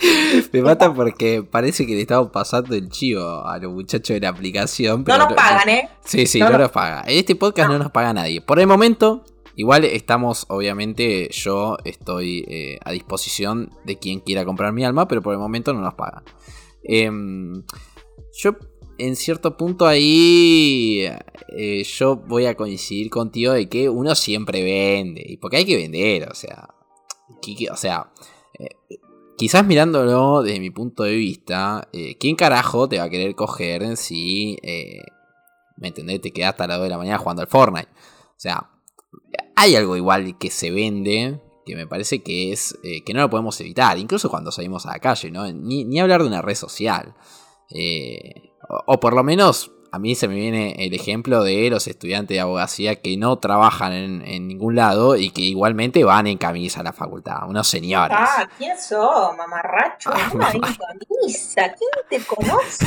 me 0.52 0.62
mata 0.62 0.92
porque 0.92 1.42
parece 1.42 1.86
que 1.86 1.94
le 1.94 2.02
estamos 2.02 2.30
pasando 2.30 2.74
el 2.74 2.88
chivo 2.88 3.46
a 3.46 3.58
los 3.58 3.72
muchachos 3.72 4.14
de 4.14 4.20
la 4.20 4.30
aplicación. 4.30 5.04
No 5.06 5.18
nos 5.18 5.32
pagan, 5.34 5.68
¿eh? 5.68 5.88
Sí, 6.04 6.26
sí, 6.26 6.38
No 6.40 6.50
no, 6.50 6.58
nos- 6.58 6.70
paga. 6.70 7.02
En 7.06 7.18
este 7.18 7.34
podcast 7.36 7.70
no. 7.70 7.78
nos 7.78 7.90
paga 7.90 8.12
nadie. 8.12 8.40
Por 8.40 8.58
el 8.60 8.66
momento, 8.66 9.24
igual 9.56 9.84
estamos, 9.84 10.46
obviamente, 10.48 11.28
yo 11.32 11.76
estoy 11.84 12.44
eh, 12.48 12.78
a 12.84 12.92
disposición 12.92 13.70
de 13.84 13.98
quien 13.98 14.20
quiera 14.20 14.44
comprar 14.44 14.72
mi 14.72 14.84
alma, 14.84 15.06
pero 15.06 15.22
por 15.22 15.32
el 15.34 15.38
momento 15.38 15.72
no 15.72 15.80
nos 15.80 15.94
pagan. 15.94 16.24
Em, 16.82 17.62
yo 18.32 18.56
en 18.98 19.16
cierto 19.16 19.56
punto 19.56 19.86
ahí 19.86 21.06
eh, 21.56 21.82
yo 21.84 22.16
voy 22.16 22.46
a 22.46 22.54
coincidir 22.54 23.10
contigo 23.10 23.52
de 23.52 23.68
que 23.68 23.88
uno 23.88 24.14
siempre 24.14 24.62
vende. 24.62 25.22
Y 25.26 25.36
porque 25.36 25.58
hay 25.58 25.64
que 25.64 25.76
vender, 25.76 26.28
o 26.30 26.34
sea. 26.34 26.68
O 27.72 27.76
sea. 27.76 28.10
Eh, 29.40 29.46
quizás 29.46 29.66
mirándolo 29.66 30.42
desde 30.42 30.60
mi 30.60 30.70
punto 30.70 31.04
de 31.04 31.14
vista, 31.16 31.88
eh, 31.92 32.16
¿quién 32.18 32.36
carajo 32.36 32.88
te 32.88 32.98
va 32.98 33.04
a 33.04 33.10
querer 33.10 33.34
coger 33.34 33.96
si. 33.96 34.58
¿Me 35.76 35.88
entendés? 35.88 36.20
Te 36.20 36.32
quedas 36.32 36.50
hasta 36.50 36.66
las 36.66 36.76
2 36.78 36.84
de 36.84 36.90
la 36.90 36.98
mañana 36.98 37.18
jugando 37.18 37.42
al 37.42 37.48
Fortnite. 37.48 37.88
O 37.88 38.40
sea, 38.40 38.70
hay 39.56 39.76
algo 39.76 39.96
igual 39.96 40.36
que 40.38 40.50
se 40.50 40.70
vende 40.70 41.40
que 41.64 41.74
me 41.74 41.86
parece 41.86 42.22
que 42.22 42.52
es 42.52 42.78
que 42.82 43.14
no 43.14 43.20
lo 43.20 43.30
podemos 43.30 43.58
evitar, 43.60 43.96
incluso 43.96 44.28
cuando 44.28 44.50
salimos 44.50 44.86
a 44.86 44.92
la 44.92 44.98
calle, 44.98 45.30
¿no? 45.30 45.50
Ni, 45.52 45.84
ni 45.84 46.00
hablar 46.00 46.22
de 46.22 46.28
una 46.28 46.42
red 46.42 46.54
social. 46.54 47.14
Eh, 47.70 48.52
o, 48.86 49.00
por 49.00 49.14
lo 49.14 49.22
menos 49.22 49.70
a 49.92 49.98
mí 49.98 50.14
se 50.14 50.28
me 50.28 50.34
viene 50.34 50.74
el 50.78 50.94
ejemplo 50.94 51.42
de 51.42 51.68
los 51.70 51.86
estudiantes 51.86 52.36
de 52.36 52.40
abogacía 52.40 52.96
que 52.96 53.16
no 53.16 53.38
trabajan 53.38 53.92
en, 53.92 54.48
ningún 54.48 54.76
lado 54.76 55.16
y 55.16 55.30
que 55.30 55.42
igualmente 55.42 56.04
van 56.04 56.26
en 56.26 56.38
camisa 56.38 56.80
a 56.80 56.82
la 56.82 56.92
facultad, 56.92 57.48
unos 57.48 57.66
señores. 57.66 58.16
Ah, 58.18 58.48
¿quién 58.56 58.78
sos, 58.78 59.36
mamarracho? 59.36 60.10
Ah, 60.12 60.30
camisa, 60.32 61.74
¿quién 61.76 61.90
te 62.08 62.20
conoce? 62.26 62.86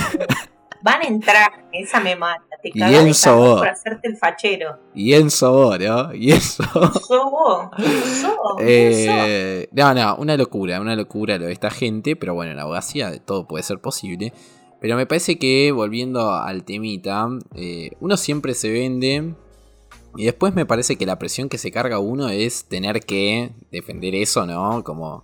Van 0.82 1.02
a 1.02 1.08
entrar, 1.08 1.50
esa 1.72 2.02
me 2.02 2.14
mata. 2.16 2.44
Te 2.62 2.72
y 2.74 2.82
Enzo 2.82 3.38
vos. 3.38 3.60
Por 3.60 3.70
hacerte 3.70 4.10
el 4.10 4.18
fachero. 4.18 4.80
Y 4.94 5.14
Enzo 5.14 5.52
vos, 5.52 5.80
¿no? 5.80 6.14
Y 6.14 6.34
Enzo. 6.34 6.64
vos. 7.10 7.70
Eh, 8.60 9.70
no, 9.72 9.94
no, 9.94 10.16
una 10.18 10.36
locura, 10.36 10.82
una 10.82 10.96
locura 10.96 11.38
lo 11.38 11.46
de 11.46 11.54
esta 11.54 11.70
gente, 11.70 12.18
pero 12.18 12.34
bueno, 12.34 12.52
en 12.52 12.58
la 12.58 12.64
abogacía 12.64 13.18
todo 13.24 13.48
puede 13.48 13.64
ser 13.64 13.80
posible. 13.80 14.34
Pero 14.84 14.98
me 14.98 15.06
parece 15.06 15.40
que, 15.40 15.72
volviendo 15.72 16.34
al 16.34 16.66
temita, 16.66 17.30
eh, 17.56 17.92
uno 18.02 18.18
siempre 18.18 18.54
se 18.54 18.70
vende. 18.70 19.34
Y 20.18 20.26
después 20.26 20.54
me 20.54 20.66
parece 20.66 20.98
que 20.98 21.06
la 21.06 21.18
presión 21.18 21.48
que 21.48 21.58
se 21.58 21.72
carga 21.72 22.00
uno 22.00 22.28
es 22.28 22.66
tener 22.66 23.00
que 23.00 23.52
defender 23.72 24.14
eso, 24.14 24.46
¿no? 24.46 24.84
Como, 24.84 25.24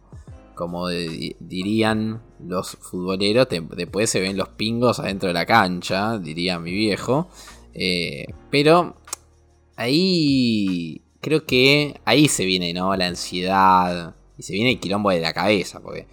como 0.55 0.87
dirían 0.87 2.21
los 2.39 2.77
futboleros, 2.77 3.49
después 3.75 4.09
se 4.09 4.21
ven 4.21 4.37
los 4.37 4.47
pingos 4.47 5.01
adentro 5.01 5.27
de 5.27 5.33
la 5.33 5.45
cancha, 5.45 6.17
diría 6.19 6.57
mi 6.57 6.71
viejo. 6.71 7.27
Eh, 7.73 8.27
pero 8.49 8.95
ahí 9.75 11.01
creo 11.19 11.45
que 11.45 11.99
ahí 12.05 12.29
se 12.29 12.45
viene, 12.45 12.71
¿no? 12.71 12.95
La 12.95 13.07
ansiedad 13.07 14.15
y 14.37 14.43
se 14.43 14.53
viene 14.53 14.71
el 14.71 14.79
quilombo 14.79 15.09
de 15.09 15.19
la 15.19 15.33
cabeza, 15.33 15.81
porque 15.81 16.07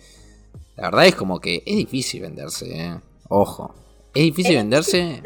la 0.74 0.90
verdad 0.90 1.06
es 1.06 1.14
como 1.14 1.38
que 1.38 1.62
es 1.64 1.76
difícil 1.76 2.22
venderse, 2.22 2.76
¿eh? 2.76 3.00
Ojo. 3.28 3.74
Es 4.14 4.22
difícil 4.22 4.56
venderse. 4.56 5.22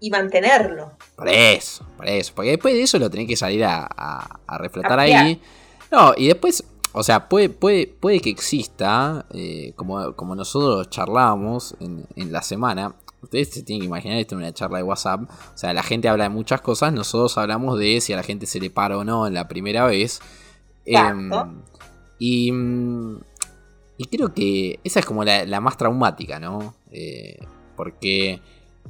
y, 0.00 0.10
mantenerlo. 0.10 0.92
Por 1.16 1.28
eso, 1.28 1.86
por 1.96 2.08
eso. 2.08 2.32
Porque 2.34 2.50
después 2.50 2.74
de 2.74 2.82
eso 2.82 2.98
lo 2.98 3.10
tenés 3.10 3.26
que 3.26 3.36
salir 3.36 3.64
a, 3.64 3.84
a, 3.84 4.58
reflotar 4.58 4.98
ahí. 4.98 5.40
No, 5.90 6.14
y 6.16 6.28
después, 6.28 6.64
o 6.92 7.02
sea, 7.02 7.28
puede, 7.28 7.48
puede, 7.48 7.86
puede 7.86 8.20
que 8.20 8.30
exista, 8.30 9.26
eh, 9.34 9.72
como, 9.76 10.14
como 10.14 10.34
nosotros 10.34 10.90
charlamos 10.90 11.76
en, 11.80 12.32
la 12.32 12.42
semana. 12.42 12.94
Ustedes 13.20 13.50
se 13.50 13.62
tienen 13.62 13.82
que 13.82 13.86
imaginar 13.86 14.18
esto 14.18 14.34
en 14.34 14.40
una 14.40 14.52
charla 14.52 14.78
de 14.78 14.84
WhatsApp. 14.84 15.22
O 15.30 15.56
sea, 15.58 15.72
la 15.72 15.82
gente 15.82 16.08
habla 16.08 16.24
de 16.24 16.30
muchas 16.30 16.60
cosas. 16.60 16.92
Nosotros 16.92 17.38
hablamos 17.38 17.78
de 17.78 18.00
si 18.00 18.12
a 18.12 18.16
la 18.16 18.24
gente 18.24 18.46
se 18.46 18.58
le 18.58 18.70
para 18.70 18.98
o 18.98 19.04
no 19.04 19.26
en 19.28 19.34
la 19.34 19.46
primera 19.46 19.86
vez. 19.86 20.20
Em, 20.84 21.30
y 22.18 22.50
mm, 22.50 23.20
y 24.02 24.06
creo 24.06 24.34
que 24.34 24.80
esa 24.82 25.00
es 25.00 25.06
como 25.06 25.24
la, 25.24 25.60
más 25.60 25.76
traumática, 25.76 26.40
¿no? 26.40 26.74
Eh, 26.92 27.38
porque 27.76 28.40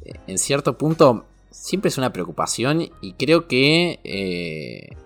eh, 0.05 0.13
en 0.27 0.39
cierto 0.39 0.77
punto 0.77 1.25
siempre 1.51 1.89
es 1.89 1.99
una 1.99 2.13
preocupación 2.13 2.91
y 3.01 3.13
creo 3.15 3.47
que... 3.47 4.01
Eh, 4.05 4.97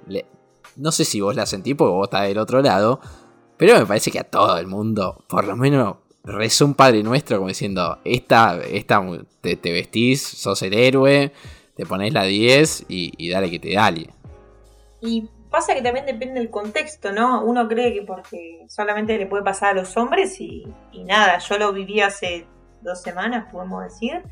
no 0.77 0.93
sé 0.93 1.07
si 1.07 1.23
vos 1.23 1.35
la 1.35 1.47
sentís 1.47 1.75
porque 1.75 1.93
vos 1.93 2.05
estás 2.05 2.29
del 2.29 2.37
otro 2.37 2.61
lado, 2.61 3.01
pero 3.57 3.79
me 3.79 3.87
parece 3.87 4.11
que 4.11 4.19
a 4.19 4.25
todo 4.25 4.59
el 4.59 4.67
mundo, 4.67 5.25
por 5.27 5.47
lo 5.47 5.57
menos 5.57 5.97
rezó 6.23 6.67
un 6.67 6.75
Padre 6.75 7.03
Nuestro 7.03 7.39
como 7.39 7.49
diciendo, 7.49 7.99
esta, 8.05 8.59
esta 8.59 9.03
te, 9.41 9.57
vestís, 9.57 10.23
sos 10.23 10.61
el 10.61 10.75
héroe, 10.75 11.33
te 11.75 11.87
pones 11.87 12.13
la 12.13 12.25
10 12.25 12.85
y, 12.91 13.13
y 13.17 13.31
dale 13.31 13.51
que 13.51 13.59
te 13.59 13.73
dale. 13.73 14.11
Y 15.01 15.31
Pasa 15.57 15.75
que 15.75 15.81
también 15.81 16.05
depende 16.05 16.41
del 16.41 16.51
contexto, 16.51 17.13
¿no? 17.13 17.43
Uno 17.43 17.67
cree 17.67 17.95
que 17.95 18.03
porque 18.03 18.67
solamente 18.69 19.17
le 19.17 19.25
puede 19.25 19.43
pasar 19.43 19.71
a 19.71 19.81
los 19.81 19.97
hombres 19.97 20.39
y, 20.39 20.67
nada, 21.05 21.39
yo 21.39 21.57
lo 21.57 21.73
viví 21.73 22.03
hace 22.03 22.47
dos 22.83 23.03
semanas, 23.03 23.47
podemos 23.53 23.85
decir, 23.85 24.23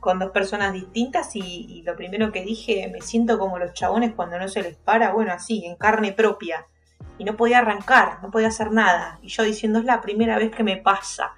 con 0.00 0.18
dos 0.18 0.30
personas 0.30 0.72
distintas 0.72 1.34
y, 1.36 1.82
lo 1.86 1.96
primero 1.96 2.32
que 2.32 2.42
dije, 2.42 2.88
me 2.92 3.00
siento 3.00 3.38
como 3.38 3.58
los 3.58 3.72
chabones 3.72 4.12
cuando 4.14 4.38
no 4.38 4.48
se 4.48 4.62
les 4.62 4.76
para, 4.76 5.12
bueno, 5.12 5.32
así, 5.32 5.64
en 5.64 5.76
carne 5.76 6.12
propia. 6.12 6.66
Y 7.18 7.24
no 7.24 7.36
podía 7.36 7.58
arrancar, 7.58 8.18
no 8.22 8.30
podía 8.30 8.48
hacer 8.48 8.72
nada. 8.72 9.18
Y 9.22 9.28
yo 9.28 9.42
diciendo, 9.44 9.78
es 9.78 9.84
la 9.84 10.00
primera 10.00 10.38
vez 10.38 10.50
que 10.50 10.64
me 10.64 10.76
pasa. 10.76 11.32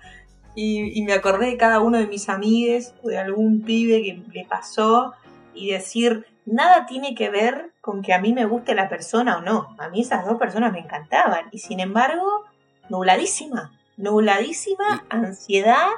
Y, 0.54 0.98
y 0.98 1.02
me 1.02 1.12
acordé 1.12 1.46
de 1.46 1.56
cada 1.56 1.80
uno 1.80 1.98
de 1.98 2.06
mis 2.06 2.28
amigues 2.28 2.94
o 3.02 3.08
de 3.08 3.18
algún 3.18 3.62
pibe 3.62 4.02
que 4.02 4.22
le 4.32 4.46
pasó 4.46 5.12
y 5.52 5.70
decir, 5.70 6.26
nada 6.46 6.86
tiene 6.86 7.14
que 7.14 7.30
ver 7.30 7.72
con 7.80 8.02
que 8.02 8.14
a 8.14 8.20
mí 8.20 8.32
me 8.32 8.46
guste 8.46 8.74
la 8.74 8.88
persona 8.88 9.38
o 9.38 9.40
no. 9.42 9.76
A 9.78 9.88
mí 9.88 10.00
esas 10.00 10.24
dos 10.26 10.38
personas 10.38 10.72
me 10.72 10.80
encantaban. 10.80 11.48
Y 11.50 11.58
sin 11.58 11.80
embargo, 11.80 12.44
nubladísima. 12.88 13.72
Nubladísima, 13.96 15.04
ansiedad, 15.08 15.90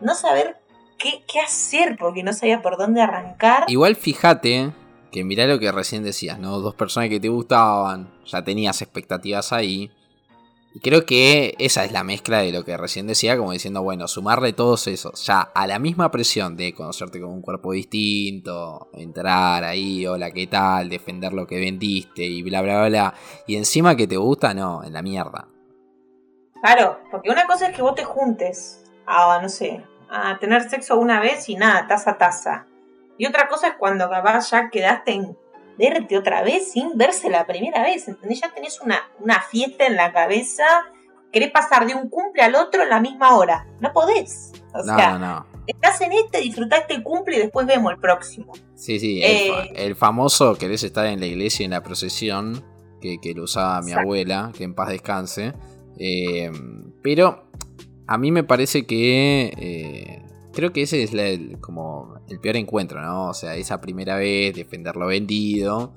no 0.00 0.14
saber 0.14 0.56
qué, 0.98 1.24
qué 1.30 1.40
hacer 1.40 1.96
porque 1.98 2.22
no 2.22 2.32
sabía 2.32 2.62
por 2.62 2.76
dónde 2.76 3.00
arrancar. 3.00 3.64
Igual 3.68 3.96
fíjate 3.96 4.72
que 5.10 5.24
mirá 5.24 5.46
lo 5.46 5.58
que 5.58 5.72
recién 5.72 6.02
decías, 6.02 6.38
¿no? 6.38 6.60
Dos 6.60 6.74
personas 6.74 7.08
que 7.08 7.20
te 7.20 7.28
gustaban, 7.28 8.12
ya 8.26 8.44
tenías 8.44 8.80
expectativas 8.82 9.52
ahí. 9.52 9.90
Y 10.72 10.78
creo 10.78 11.04
que 11.04 11.56
esa 11.58 11.84
es 11.84 11.90
la 11.90 12.04
mezcla 12.04 12.38
de 12.38 12.52
lo 12.52 12.64
que 12.64 12.76
recién 12.76 13.08
decía, 13.08 13.36
como 13.36 13.50
diciendo, 13.50 13.82
bueno, 13.82 14.06
sumarle 14.06 14.52
todos 14.52 14.86
esos, 14.86 15.26
ya 15.26 15.40
a 15.40 15.66
la 15.66 15.80
misma 15.80 16.12
presión 16.12 16.56
de 16.56 16.72
conocerte 16.74 17.20
con 17.20 17.30
un 17.30 17.42
cuerpo 17.42 17.72
distinto, 17.72 18.88
entrar 18.92 19.64
ahí, 19.64 20.06
hola, 20.06 20.30
¿qué 20.30 20.46
tal? 20.46 20.88
Defender 20.88 21.32
lo 21.32 21.44
que 21.44 21.58
vendiste 21.58 22.24
y 22.24 22.42
bla, 22.42 22.62
bla, 22.62 22.86
bla. 22.86 23.14
Y 23.48 23.56
encima 23.56 23.96
que 23.96 24.06
te 24.06 24.16
gusta, 24.16 24.54
no, 24.54 24.84
en 24.84 24.92
la 24.92 25.02
mierda. 25.02 25.48
Claro, 26.62 27.00
porque 27.10 27.30
una 27.30 27.46
cosa 27.46 27.68
es 27.68 27.74
que 27.74 27.82
vos 27.82 27.96
te 27.96 28.04
juntes 28.04 28.84
a, 29.06 29.40
no 29.42 29.48
sé, 29.48 29.82
a 30.10 30.38
tener 30.38 30.68
sexo 30.68 30.98
una 30.98 31.20
vez 31.20 31.48
y 31.48 31.56
nada, 31.56 31.86
taza 31.86 32.12
a 32.12 32.18
taza. 32.18 32.66
Y 33.16 33.26
otra 33.26 33.48
cosa 33.48 33.68
es 33.68 33.74
cuando 33.78 34.08
capaz 34.10 34.50
ya 34.50 34.70
quedaste 34.70 35.12
en 35.12 35.36
verte 35.78 36.18
otra 36.18 36.42
vez 36.42 36.72
sin 36.72 36.96
verse 36.96 37.30
la 37.30 37.46
primera 37.46 37.82
vez, 37.82 38.08
¿entendés? 38.08 38.40
Ya 38.40 38.52
tenés 38.52 38.80
una, 38.80 39.10
una 39.18 39.40
fiesta 39.40 39.86
en 39.86 39.96
la 39.96 40.12
cabeza, 40.12 40.64
querés 41.32 41.50
pasar 41.50 41.86
de 41.86 41.94
un 41.94 42.08
cumple 42.08 42.42
al 42.42 42.54
otro 42.54 42.82
en 42.82 42.90
la 42.90 43.00
misma 43.00 43.36
hora, 43.36 43.66
no 43.80 43.92
podés. 43.92 44.52
O 44.74 44.78
no, 44.78 44.96
sea, 44.96 45.18
no. 45.18 45.46
estás 45.66 46.00
en 46.00 46.12
este, 46.12 46.40
disfrutaste 46.40 46.94
el 46.94 47.02
cumple 47.02 47.36
y 47.36 47.40
después 47.40 47.66
vemos 47.66 47.92
el 47.92 47.98
próximo. 47.98 48.52
Sí, 48.74 48.98
sí, 48.98 49.22
el, 49.22 49.52
eh, 49.74 49.94
famoso 49.94 50.54
querés 50.56 50.82
estar 50.82 51.06
en 51.06 51.20
la 51.20 51.26
iglesia 51.26 51.64
en 51.64 51.70
la 51.70 51.82
procesión, 51.82 52.64
que, 53.00 53.18
lo 53.34 53.44
usaba 53.44 53.80
mi 53.80 53.92
abuela, 53.92 54.52
que 54.56 54.64
en 54.64 54.74
paz 54.74 54.88
descanse. 54.88 55.54
Eh, 55.98 56.50
pero 57.02 57.49
a 58.10 58.18
mí 58.18 58.32
me 58.32 58.42
parece 58.42 58.86
que 58.86 59.54
eh, 59.56 60.22
creo 60.52 60.72
que 60.72 60.82
ese 60.82 61.04
es 61.04 61.14
el, 61.14 61.60
como 61.60 62.16
el 62.28 62.40
peor 62.40 62.56
encuentro, 62.56 63.00
¿no? 63.00 63.28
O 63.28 63.34
sea, 63.34 63.54
esa 63.54 63.80
primera 63.80 64.16
vez, 64.16 64.52
defender 64.52 64.96
lo 64.96 65.06
vendido. 65.06 65.92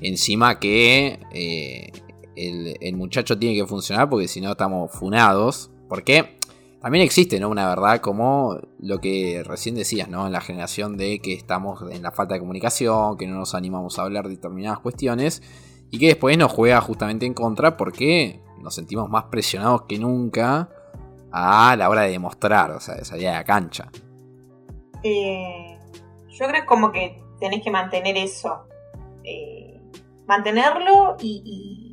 Encima 0.00 0.60
que 0.60 1.18
eh, 1.34 1.90
el, 2.36 2.96
muchacho 2.96 3.36
tiene 3.36 3.56
que 3.56 3.66
funcionar 3.66 4.08
porque 4.08 4.28
si 4.28 4.40
no 4.40 4.52
estamos 4.52 4.92
funados. 4.92 5.72
Porque 5.88 6.38
también 6.80 7.02
existe, 7.02 7.40
¿no? 7.40 7.48
Una 7.48 7.68
verdad 7.68 8.00
como 8.00 8.60
lo 8.78 9.00
que 9.00 9.42
recién 9.44 9.74
decías, 9.74 10.08
¿no? 10.08 10.28
En 10.28 10.32
la 10.32 10.40
generación 10.40 10.96
de 10.96 11.18
que 11.18 11.34
estamos 11.34 11.82
en 11.90 12.04
la 12.04 12.12
falta 12.12 12.34
de 12.34 12.40
comunicación, 12.40 13.16
que 13.16 13.26
no 13.26 13.34
nos 13.34 13.56
animamos 13.56 13.98
a 13.98 14.02
hablar 14.02 14.28
de 14.28 14.36
determinadas 14.36 14.78
cuestiones. 14.78 15.42
Y 15.90 15.98
que 15.98 16.06
después 16.06 16.38
nos 16.38 16.52
juega 16.52 16.80
justamente 16.80 17.26
en 17.26 17.34
contra 17.34 17.76
porque 17.76 18.40
nos 18.62 18.76
sentimos 18.76 19.10
más 19.10 19.24
presionados 19.24 19.82
que 19.88 19.98
nunca 19.98 20.70
a 21.32 21.76
la 21.76 21.88
hora 21.88 22.02
de 22.02 22.10
demostrar, 22.10 22.70
o 22.72 22.80
sea, 22.80 22.96
de 22.96 23.04
salir 23.04 23.28
a 23.28 23.34
la 23.34 23.44
cancha. 23.44 23.88
Eh, 25.02 25.78
yo 26.28 26.46
creo 26.46 26.66
como 26.66 26.92
que 26.92 27.22
tenés 27.38 27.62
que 27.62 27.70
mantener 27.70 28.16
eso. 28.16 28.66
Eh, 29.24 29.80
mantenerlo 30.26 31.16
y, 31.20 31.92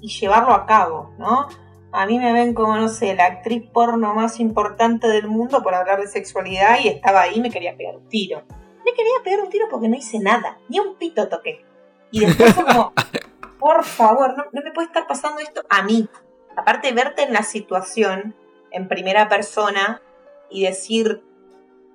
llevarlo 0.00 0.54
a 0.54 0.66
cabo, 0.66 1.10
¿no? 1.18 1.48
A 1.90 2.06
mí 2.06 2.18
me 2.18 2.32
ven 2.32 2.54
como, 2.54 2.76
no 2.76 2.88
sé, 2.88 3.14
la 3.16 3.26
actriz 3.26 3.68
porno 3.72 4.14
más 4.14 4.38
importante 4.38 5.08
del 5.08 5.26
mundo 5.26 5.64
por 5.64 5.74
hablar 5.74 6.00
de 6.00 6.06
sexualidad 6.06 6.78
y 6.80 6.88
estaba 6.88 7.22
ahí 7.22 7.36
y 7.36 7.40
me 7.40 7.50
quería 7.50 7.76
pegar 7.76 7.96
un 7.96 8.08
tiro. 8.08 8.42
Me 8.84 8.92
quería 8.92 9.14
pegar 9.24 9.40
un 9.40 9.50
tiro 9.50 9.66
porque 9.68 9.88
no 9.88 9.96
hice 9.96 10.20
nada, 10.20 10.58
ni 10.68 10.78
un 10.78 10.94
pito 10.94 11.28
toqué. 11.28 11.64
Y 12.12 12.24
después 12.24 12.54
fue 12.54 12.64
como, 12.64 12.92
por 13.58 13.84
favor, 13.84 14.36
no, 14.36 14.44
no 14.52 14.62
me 14.62 14.70
puede 14.70 14.86
estar 14.86 15.08
pasando 15.08 15.40
esto 15.40 15.62
a 15.68 15.82
mí. 15.82 16.08
Aparte, 16.56 16.92
verte 16.92 17.24
en 17.24 17.32
la 17.32 17.42
situación 17.42 18.36
en 18.76 18.88
primera 18.88 19.28
persona 19.28 20.02
y 20.50 20.64
decir, 20.64 21.22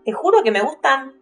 te 0.04 0.12
juro 0.12 0.44
que 0.44 0.52
me 0.52 0.62
gustan, 0.62 1.14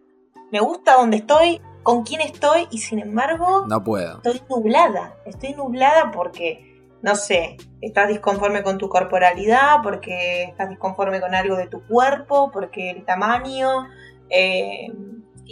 me 0.50 0.60
gusta 0.60 0.94
donde 0.94 1.18
estoy, 1.18 1.60
con 1.82 2.02
quién 2.02 2.20
estoy 2.20 2.66
y 2.70 2.78
sin 2.78 2.98
embargo... 2.98 3.66
No 3.68 3.84
puedo. 3.84 4.16
Estoy 4.16 4.42
nublada, 4.48 5.16
estoy 5.26 5.54
nublada 5.54 6.10
porque, 6.10 6.82
no 7.02 7.14
sé, 7.14 7.56
estás 7.80 8.08
disconforme 8.08 8.62
con 8.62 8.78
tu 8.78 8.88
corporalidad, 8.88 9.82
porque 9.82 10.44
estás 10.44 10.70
disconforme 10.70 11.20
con 11.20 11.34
algo 11.34 11.56
de 11.56 11.68
tu 11.68 11.86
cuerpo, 11.86 12.50
porque 12.50 12.90
el 12.90 13.04
tamaño... 13.04 13.86
Eh, 14.30 14.88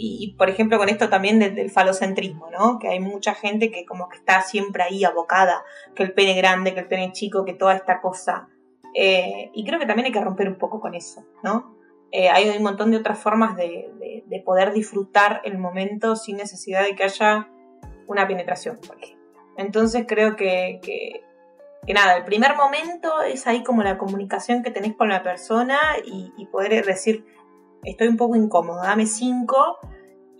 y, 0.01 0.33
por 0.37 0.49
ejemplo 0.49 0.77
con 0.77 0.87
esto 0.87 1.09
también 1.09 1.39
del, 1.39 1.69
falocentrismo, 1.69 2.49
¿no? 2.51 2.79
Que 2.79 2.87
hay 2.87 3.01
mucha 3.01 3.33
gente 3.33 3.69
que 3.69 3.85
como 3.85 4.07
que 4.07 4.15
está 4.15 4.41
siempre 4.41 4.83
ahí 4.83 5.03
abocada, 5.03 5.65
que 5.93 6.03
el 6.03 6.13
pene 6.13 6.35
grande, 6.35 6.73
que 6.73 6.79
el 6.79 6.87
pene 6.87 7.11
chico, 7.11 7.43
que 7.43 7.53
toda 7.53 7.75
esta 7.75 7.99
cosa. 7.99 8.47
Eh, 8.93 9.51
y 9.53 9.65
creo 9.65 9.79
que 9.79 9.85
también 9.85 10.07
hay 10.07 10.11
que 10.11 10.21
romper 10.21 10.47
un 10.47 10.57
poco 10.57 10.79
con 10.79 10.95
eso, 10.95 11.25
¿no? 11.43 11.75
Eh, 12.11 12.29
hay 12.29 12.49
un 12.49 12.63
montón 12.63 12.91
de 12.91 12.97
otras 12.97 13.19
formas 13.19 13.55
de, 13.55 13.85
poder 14.45 14.71
disfrutar 14.71 15.41
el 15.43 15.57
momento 15.57 16.15
sin 16.15 16.37
necesidad 16.37 16.83
de 16.83 16.95
que 16.95 17.03
haya 17.03 17.49
una 18.07 18.27
penetración, 18.27 18.77
por. 18.77 18.97
Entonces 19.57 20.05
creo 20.07 20.35
que, 20.35 20.79
que, 20.81 21.93
nada, 21.93 22.17
el 22.17 22.23
primer 22.23 22.55
momento 22.55 23.21
es 23.21 23.45
ahí 23.45 23.63
como 23.63 23.83
la 23.83 23.97
comunicación 23.97 24.63
que 24.63 24.71
tenés 24.71 24.95
con 24.95 25.09
la 25.09 25.21
persona 25.21 25.77
y 26.03 26.45
poder 26.47 26.85
decir, 26.85 27.25
estoy 27.83 28.07
un 28.07 28.17
poco 28.17 28.35
incómodo, 28.35 28.81
dame 28.81 29.05
cinco 29.05 29.77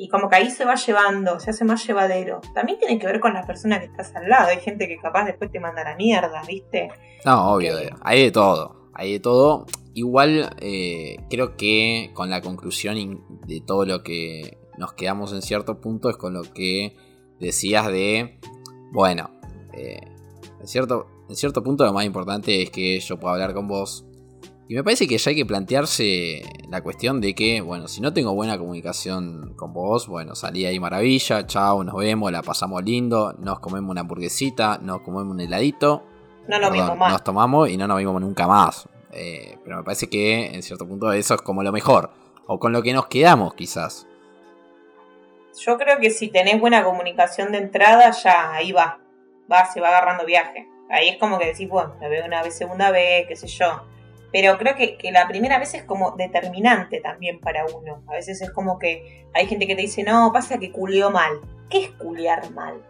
y 0.01 0.07
como 0.07 0.29
que 0.29 0.37
ahí 0.37 0.49
se 0.49 0.63
va 0.63 0.75
llevando, 0.75 1.41
se 1.41 1.49
hace 1.49 1.65
más 1.65 1.85
llevadero. 1.85 2.39
También 2.53 2.79
tiene 2.79 2.97
que 2.97 3.05
ver 3.05 3.19
con 3.19 3.33
la 3.33 3.45
persona 3.45 3.81
que 3.81 3.87
estás 3.87 4.15
al 4.15 4.29
lado. 4.29 4.47
Hay 4.47 4.61
gente 4.61 4.87
que 4.87 4.95
capaz 4.97 5.25
después 5.25 5.51
te 5.51 5.59
manda 5.59 5.83
la 5.83 5.97
mierda, 5.97 6.41
¿viste? 6.47 6.87
No, 7.25 7.53
obvio, 7.53 7.73
hay 8.01 8.23
de 8.23 8.31
todo. 8.31 8.89
Hay 8.93 9.11
de 9.11 9.19
todo. 9.19 9.65
Igual 9.93 10.55
eh, 10.61 11.17
creo 11.29 11.57
que 11.57 12.11
con 12.13 12.29
la 12.29 12.39
conclusión 12.39 13.25
de 13.45 13.59
todo 13.59 13.85
lo 13.85 14.01
que 14.01 14.57
nos 14.77 14.93
quedamos 14.93 15.33
en 15.33 15.41
cierto 15.41 15.81
punto 15.81 16.09
es 16.09 16.15
con 16.15 16.33
lo 16.33 16.43
que 16.43 16.95
decías 17.41 17.87
de, 17.87 18.39
bueno, 18.93 19.29
eh, 19.73 19.99
en, 20.61 20.67
cierto, 20.67 21.07
en 21.27 21.35
cierto 21.35 21.61
punto 21.61 21.83
lo 21.83 21.91
más 21.91 22.05
importante 22.05 22.61
es 22.61 22.69
que 22.69 22.97
yo 23.01 23.19
pueda 23.19 23.33
hablar 23.33 23.53
con 23.53 23.67
vos, 23.67 24.05
y 24.69 24.75
me 24.75 24.83
parece 24.83 25.07
que 25.07 25.17
ya 25.17 25.31
hay 25.31 25.35
que 25.35 25.47
plantearse 25.47 26.43
la 26.69 26.83
cuestión 26.83 27.19
de 27.21 27.33
que, 27.33 27.59
bueno, 27.59 27.87
si 27.87 28.01
no 28.01 28.13
tengo 28.13 28.35
buena 28.35 28.55
comunicación 28.55 29.55
con 29.55 29.73
vos, 29.73 30.07
bueno, 30.07 30.35
salí 30.35 30.63
ahí 30.67 30.79
maravilla, 30.79 31.47
chao, 31.47 31.83
nos 31.83 31.95
vemos, 31.95 32.31
la 32.31 32.43
pasamos 32.43 32.83
lindo, 32.83 33.33
nos 33.39 33.61
comemos 33.61 33.89
una 33.89 34.01
hamburguesita, 34.01 34.77
nos 34.79 35.01
comemos 35.01 35.33
un 35.33 35.41
heladito. 35.41 36.03
No 36.47 36.59
nos 36.59 36.71
vimos 36.71 36.95
más. 36.95 37.11
Nos 37.11 37.23
tomamos 37.23 37.67
y 37.67 37.77
no 37.77 37.87
nos 37.87 37.97
vimos 37.97 38.21
nunca 38.21 38.45
más. 38.45 38.87
Eh, 39.11 39.57
pero 39.63 39.77
me 39.77 39.83
parece 39.83 40.07
que 40.07 40.45
en 40.53 40.61
cierto 40.61 40.87
punto 40.87 41.11
eso 41.13 41.33
es 41.33 41.41
como 41.41 41.63
lo 41.63 41.71
mejor. 41.71 42.11
O 42.45 42.59
con 42.59 42.71
lo 42.71 42.83
que 42.83 42.93
nos 42.93 43.07
quedamos 43.07 43.55
quizás. 43.55 44.05
Yo 45.65 45.79
creo 45.79 45.97
que 45.97 46.11
si 46.11 46.27
tenés 46.27 46.59
buena 46.59 46.83
comunicación 46.83 47.51
de 47.51 47.57
entrada, 47.57 48.11
ya 48.11 48.53
ahí 48.53 48.71
va. 48.71 48.99
Va, 49.51 49.65
se 49.65 49.81
va 49.81 49.87
agarrando 49.87 50.27
viaje. 50.27 50.67
Ahí 50.91 51.09
es 51.09 51.17
como 51.17 51.39
que 51.39 51.47
decís, 51.47 51.67
bueno, 51.67 51.95
me 51.99 52.07
veo 52.07 52.23
una 52.23 52.43
vez, 52.43 52.55
segunda 52.55 52.91
vez, 52.91 53.25
qué 53.27 53.35
sé 53.35 53.47
yo 53.47 53.81
pero 54.31 54.57
creo 54.57 54.75
que, 54.75 54.97
la 55.11 55.27
primera 55.27 55.57
vez 55.57 55.73
es 55.73 55.83
como 55.83 56.11
determinante 56.11 57.01
también 57.01 57.39
para 57.39 57.65
uno. 57.65 58.03
A 58.07 58.13
veces 58.13 58.41
es 58.41 58.51
como 58.51 58.77
que 58.77 59.27
hay 59.33 59.47
gente 59.47 59.65
que 59.65 59.75
te 59.75 59.81
dice, 59.81 60.03
no, 60.03 60.31
pasa 60.31 60.59
que 60.59 60.71
culió 60.71 61.09
mal. 61.09 61.39
¿Qué 61.69 61.85
es 61.85 61.91
culiar 61.91 62.51
mal? 62.51 62.81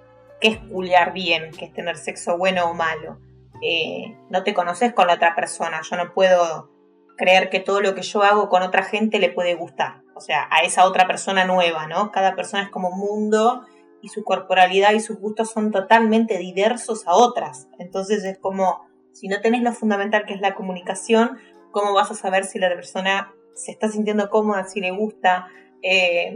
¿Qué 0.41 0.49
es 0.49 0.57
culiar 0.57 1.13
bien? 1.13 1.51
¿Qué 1.57 1.65
es 1.65 1.73
tener 1.73 1.97
sexo 1.97 2.37
bueno 2.37 2.69
o 2.69 2.73
malo? 2.73 3.19
Eh, 3.61 4.17
no 4.29 4.43
te 4.43 4.53
conoces 4.53 4.93
con 4.93 5.07
la 5.07 5.15
otra 5.15 5.35
persona. 5.35 5.81
Yo 5.89 5.95
no 5.95 6.13
puedo 6.13 6.69
creer 7.17 7.49
que 7.49 7.59
todo 7.59 7.81
lo 7.81 7.95
que 7.95 8.01
yo 8.01 8.23
hago 8.23 8.49
con 8.49 8.61
otra 8.61 8.83
gente 8.83 9.19
le 9.19 9.29
puede 9.29 9.55
gustar. 9.55 10.01
O 10.15 10.21
sea, 10.21 10.47
a 10.51 10.63
esa 10.63 10.85
otra 10.85 11.07
persona 11.07 11.45
nueva, 11.45 11.87
¿no? 11.87 12.11
Cada 12.11 12.35
persona 12.35 12.63
es 12.63 12.69
como 12.69 12.89
un 12.89 12.99
mundo 12.99 13.65
y 14.01 14.09
su 14.09 14.23
corporalidad 14.23 14.91
y 14.93 14.99
sus 14.99 15.19
gustos 15.19 15.51
son 15.51 15.71
totalmente 15.71 16.37
diversos 16.37 17.07
a 17.07 17.13
otras. 17.13 17.69
Entonces 17.77 18.23
es 18.25 18.37
como 18.37 18.88
si 19.13 19.27
no 19.27 19.41
tenés 19.41 19.61
lo 19.61 19.73
fundamental 19.73 20.25
que 20.25 20.33
es 20.33 20.41
la 20.41 20.55
comunicación, 20.55 21.37
¿cómo 21.71 21.93
vas 21.93 22.11
a 22.11 22.15
saber 22.15 22.45
si 22.45 22.59
la 22.59 22.69
persona 22.69 23.33
se 23.53 23.71
está 23.71 23.89
sintiendo 23.89 24.29
cómoda, 24.29 24.63
si 24.65 24.79
le 24.79 24.91
gusta? 24.91 25.47
Eh, 25.81 26.35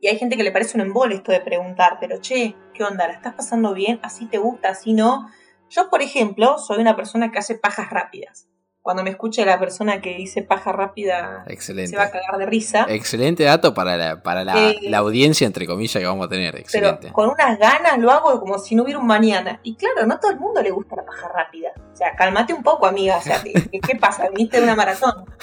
y 0.00 0.08
hay 0.08 0.18
gente 0.18 0.36
que 0.36 0.42
le 0.42 0.52
parece 0.52 0.76
un 0.76 0.82
embole 0.82 1.16
esto 1.16 1.32
de 1.32 1.40
preguntar, 1.40 1.98
pero 2.00 2.20
che, 2.20 2.56
¿qué 2.74 2.84
onda? 2.84 3.06
¿La 3.06 3.14
estás 3.14 3.34
pasando 3.34 3.74
bien? 3.74 4.00
¿Así 4.02 4.26
te 4.26 4.38
gusta? 4.38 4.70
¿Así 4.70 4.94
no? 4.94 5.28
Yo, 5.68 5.90
por 5.90 6.02
ejemplo, 6.02 6.58
soy 6.58 6.78
una 6.78 6.96
persona 6.96 7.30
que 7.30 7.38
hace 7.38 7.54
pajas 7.54 7.90
rápidas 7.90 8.49
cuando 8.82 9.02
me 9.02 9.10
escuche 9.10 9.44
la 9.44 9.58
persona 9.58 10.00
que 10.00 10.16
dice 10.16 10.42
paja 10.42 10.72
rápida, 10.72 11.44
se 11.58 11.96
va 11.96 12.04
a 12.04 12.10
cagar 12.10 12.38
de 12.38 12.46
risa. 12.46 12.86
Excelente 12.88 13.44
dato 13.44 13.74
para 13.74 13.96
la, 13.98 14.22
para 14.22 14.42
la, 14.42 14.70
eh, 14.70 14.94
audiencia, 14.94 15.46
entre 15.46 15.66
comillas, 15.66 16.00
que 16.00 16.06
vamos 16.06 16.26
a 16.26 16.28
tener. 16.30 16.56
Excelente. 16.56 16.98
Pero 17.02 17.12
con 17.12 17.28
unas 17.28 17.58
ganas 17.58 17.98
lo 17.98 18.10
hago 18.10 18.40
como 18.40 18.58
si 18.58 18.74
no 18.74 18.84
hubiera 18.84 18.98
un 18.98 19.06
mañana. 19.06 19.60
Y 19.62 19.76
claro, 19.76 20.06
no 20.06 20.14
a 20.14 20.20
todo 20.20 20.30
el 20.30 20.38
mundo 20.38 20.62
le 20.62 20.70
gusta 20.70 20.96
la 20.96 21.04
paja 21.04 21.28
rápida. 21.28 21.72
O 21.92 21.96
sea, 21.96 22.16
cálmate 22.16 22.54
un 22.54 22.62
poco, 22.62 22.86
amiga. 22.86 23.18
O 23.18 23.22
sea, 23.22 23.42
¿qué, 23.42 23.96
pasa? 23.96 24.28
Viniste 24.30 24.58
de 24.58 24.64
una 24.64 24.76
maratón. 24.76 25.24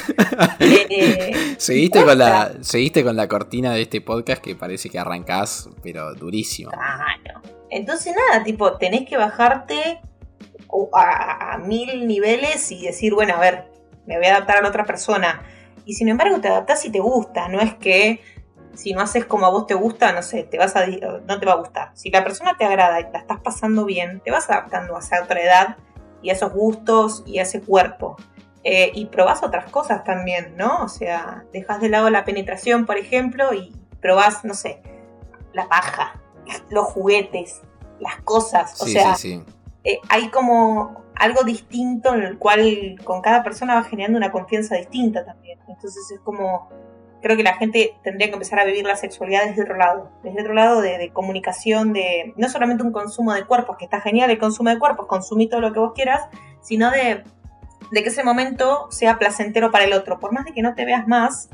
Eh, 0.59 1.55
seguiste, 1.57 2.03
con 2.03 2.17
la, 2.17 2.51
seguiste 2.61 3.03
con 3.03 3.15
la 3.15 3.27
cortina 3.27 3.71
de 3.73 3.83
este 3.83 4.01
podcast 4.01 4.41
que 4.41 4.55
parece 4.55 4.89
que 4.89 4.97
arrancás, 4.97 5.69
pero 5.83 6.13
durísimo. 6.15 6.71
Claro. 6.71 7.41
Entonces, 7.69 8.15
nada, 8.15 8.43
tipo, 8.43 8.73
tenés 8.77 9.07
que 9.07 9.17
bajarte 9.17 10.01
a, 10.93 11.57
mil 11.57 12.07
niveles 12.07 12.71
y 12.71 12.85
decir, 12.85 13.13
bueno, 13.13 13.35
a 13.35 13.39
ver, 13.39 13.71
me 14.05 14.17
voy 14.17 14.27
a 14.27 14.37
adaptar 14.37 14.57
a 14.57 14.61
la 14.61 14.69
otra 14.69 14.85
persona. 14.85 15.43
Y 15.85 15.93
sin 15.93 16.09
embargo 16.09 16.39
te 16.39 16.47
adaptas 16.47 16.85
y 16.85 16.89
te 16.89 16.99
gusta, 16.99 17.47
no 17.47 17.59
es 17.61 17.75
que 17.75 18.21
si 18.73 18.93
no 18.93 19.01
haces 19.01 19.25
como 19.25 19.45
a 19.45 19.49
vos 19.49 19.65
te 19.65 19.73
gusta, 19.73 20.11
no 20.11 20.21
sé, 20.21 20.43
te 20.43 20.57
vas 20.57 20.75
a, 20.75 20.85
no 20.85 21.39
te 21.39 21.45
va 21.45 21.53
a 21.53 21.57
gustar. 21.57 21.91
Si 21.95 22.11
la 22.11 22.23
persona 22.23 22.57
te 22.57 22.65
agrada 22.65 22.99
y 22.99 23.03
la 23.11 23.19
estás 23.19 23.39
pasando 23.41 23.85
bien, 23.85 24.21
te 24.23 24.29
vas 24.29 24.49
adaptando 24.49 24.95
a 24.95 24.99
esa 24.99 25.23
otra 25.23 25.41
edad 25.41 25.77
y 26.21 26.29
a 26.29 26.33
esos 26.33 26.53
gustos 26.53 27.23
y 27.25 27.39
a 27.39 27.43
ese 27.43 27.61
cuerpo. 27.61 28.17
Eh, 28.63 28.91
y 28.93 29.05
probás 29.05 29.43
otras 29.43 29.71
cosas 29.71 30.03
también, 30.03 30.55
¿no? 30.57 30.83
O 30.83 30.89
sea, 30.89 31.45
dejas 31.53 31.79
de 31.79 31.89
lado 31.89 32.09
la 32.09 32.25
penetración, 32.25 32.85
por 32.85 32.97
ejemplo, 32.97 33.53
y 33.53 33.73
probás, 34.01 34.43
no 34.43 34.53
sé, 34.53 34.81
la 35.53 35.67
paja, 35.67 36.21
los 36.69 36.85
juguetes, 36.85 37.61
las 37.99 38.21
cosas. 38.21 38.79
O 38.81 38.85
sea, 38.85 39.15
sí, 39.15 39.43
sí. 39.45 39.53
Eh, 39.87 40.01
hay 40.09 40.27
como 40.27 41.01
algo 41.15 41.45
distinto 41.45 42.13
en 42.13 42.23
el 42.23 42.37
cual 42.37 42.97
con 43.05 43.21
cada 43.21 43.41
persona 43.41 43.75
va 43.75 43.83
generando 43.83 44.17
una 44.17 44.33
confianza 44.33 44.75
distinta 44.75 45.23
también. 45.23 45.59
Entonces 45.65 46.11
es 46.11 46.19
como, 46.19 46.67
creo 47.21 47.37
que 47.37 47.43
la 47.43 47.55
gente 47.55 47.95
tendría 48.03 48.27
que 48.27 48.33
empezar 48.33 48.59
a 48.59 48.65
vivir 48.65 48.85
la 48.85 48.97
sexualidad 48.97 49.45
desde 49.45 49.61
otro 49.61 49.77
lado, 49.77 50.11
desde 50.23 50.41
otro 50.41 50.53
lado 50.53 50.81
de, 50.81 51.09
comunicación, 51.13 51.93
de 51.93 52.33
no 52.35 52.49
solamente 52.49 52.83
un 52.83 52.91
consumo 52.91 53.33
de 53.33 53.45
cuerpos, 53.45 53.77
que 53.77 53.85
está 53.85 54.01
genial 54.01 54.29
el 54.29 54.39
consumo 54.39 54.71
de 54.71 54.77
cuerpos, 54.77 55.07
consumí 55.07 55.47
todo 55.47 55.61
lo 55.61 55.71
que 55.71 55.79
vos 55.79 55.93
quieras, 55.95 56.23
sino 56.61 56.91
de, 56.91 57.23
que 57.93 58.09
ese 58.09 58.25
momento 58.25 58.91
sea 58.91 59.17
placentero 59.17 59.71
para 59.71 59.85
el 59.85 59.93
otro, 59.93 60.19
por 60.19 60.33
más 60.33 60.43
de 60.43 60.51
que 60.51 60.61
no 60.61 60.75
te 60.75 60.83
veas 60.83 61.07
más, 61.07 61.47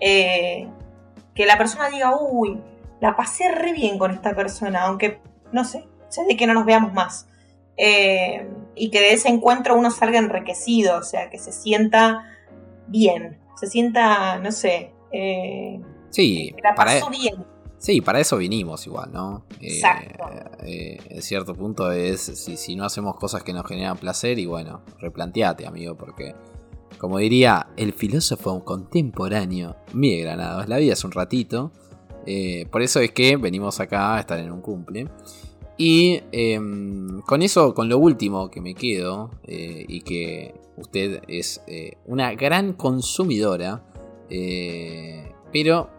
eh, 0.00 0.66
que 1.36 1.46
la 1.46 1.56
persona 1.56 1.88
diga, 1.88 2.16
uy, 2.20 2.60
la 2.98 3.14
pasé 3.14 3.52
re 3.52 3.72
bien 3.72 3.96
con 3.96 4.10
esta 4.10 4.34
persona, 4.34 4.82
aunque, 4.82 5.20
no 5.52 5.64
sé, 5.64 5.86
sé 6.08 6.24
de 6.24 6.36
que 6.36 6.48
no 6.48 6.54
nos 6.54 6.64
veamos 6.64 6.92
más. 6.92 7.28
Eh, 7.76 8.48
y 8.74 8.90
que 8.90 9.00
de 9.00 9.12
ese 9.12 9.28
encuentro 9.28 9.76
uno 9.76 9.90
salga 9.90 10.18
enriquecido, 10.18 10.98
o 10.98 11.02
sea, 11.02 11.30
que 11.30 11.38
se 11.38 11.52
sienta 11.52 12.24
bien, 12.88 13.38
se 13.58 13.66
sienta, 13.66 14.38
no 14.38 14.52
sé, 14.52 14.92
eh, 15.12 15.80
sí, 16.10 16.54
la 16.62 16.74
pasó 16.74 17.10
bien. 17.10 17.44
Sí, 17.78 18.00
para 18.00 18.20
eso 18.20 18.38
vinimos 18.38 18.86
igual, 18.86 19.12
¿no? 19.12 19.44
Eh, 19.60 19.76
Exacto. 19.76 20.24
en 20.60 21.22
cierto 21.22 21.54
punto 21.54 21.92
es, 21.92 22.20
si, 22.20 22.56
si 22.56 22.74
no 22.74 22.84
hacemos 22.84 23.16
cosas 23.16 23.42
que 23.42 23.52
nos 23.52 23.66
generan 23.66 23.98
placer, 23.98 24.38
y 24.38 24.46
bueno, 24.46 24.82
replanteate, 24.98 25.66
amigo, 25.66 25.94
porque, 25.96 26.34
como 26.98 27.18
diría 27.18 27.68
el 27.76 27.92
filósofo 27.92 28.64
contemporáneo 28.64 29.76
Miguel 29.92 30.24
Granados, 30.24 30.68
la 30.68 30.78
vida 30.78 30.94
es 30.94 31.04
un 31.04 31.12
ratito. 31.12 31.72
por 32.70 32.82
eso 32.82 33.00
es 33.00 33.12
que 33.12 33.36
venimos 33.36 33.78
acá 33.80 34.16
a 34.16 34.20
estar 34.20 34.38
en 34.38 34.50
un 34.50 34.62
cumple. 34.62 35.08
Y 35.78 36.22
em, 36.32 37.20
con 37.22 37.42
eso, 37.42 37.74
con 37.74 37.88
lo 37.88 37.98
último 37.98 38.50
que 38.50 38.60
me 38.60 38.74
quedo, 38.74 39.30
eh, 39.44 39.84
y 39.86 40.00
que 40.00 40.54
usted 40.76 41.22
es 41.28 41.62
eh, 41.66 41.98
una 42.06 42.34
gran 42.34 42.72
consumidora, 42.72 43.84
eh, 44.30 45.32
pero 45.52 45.90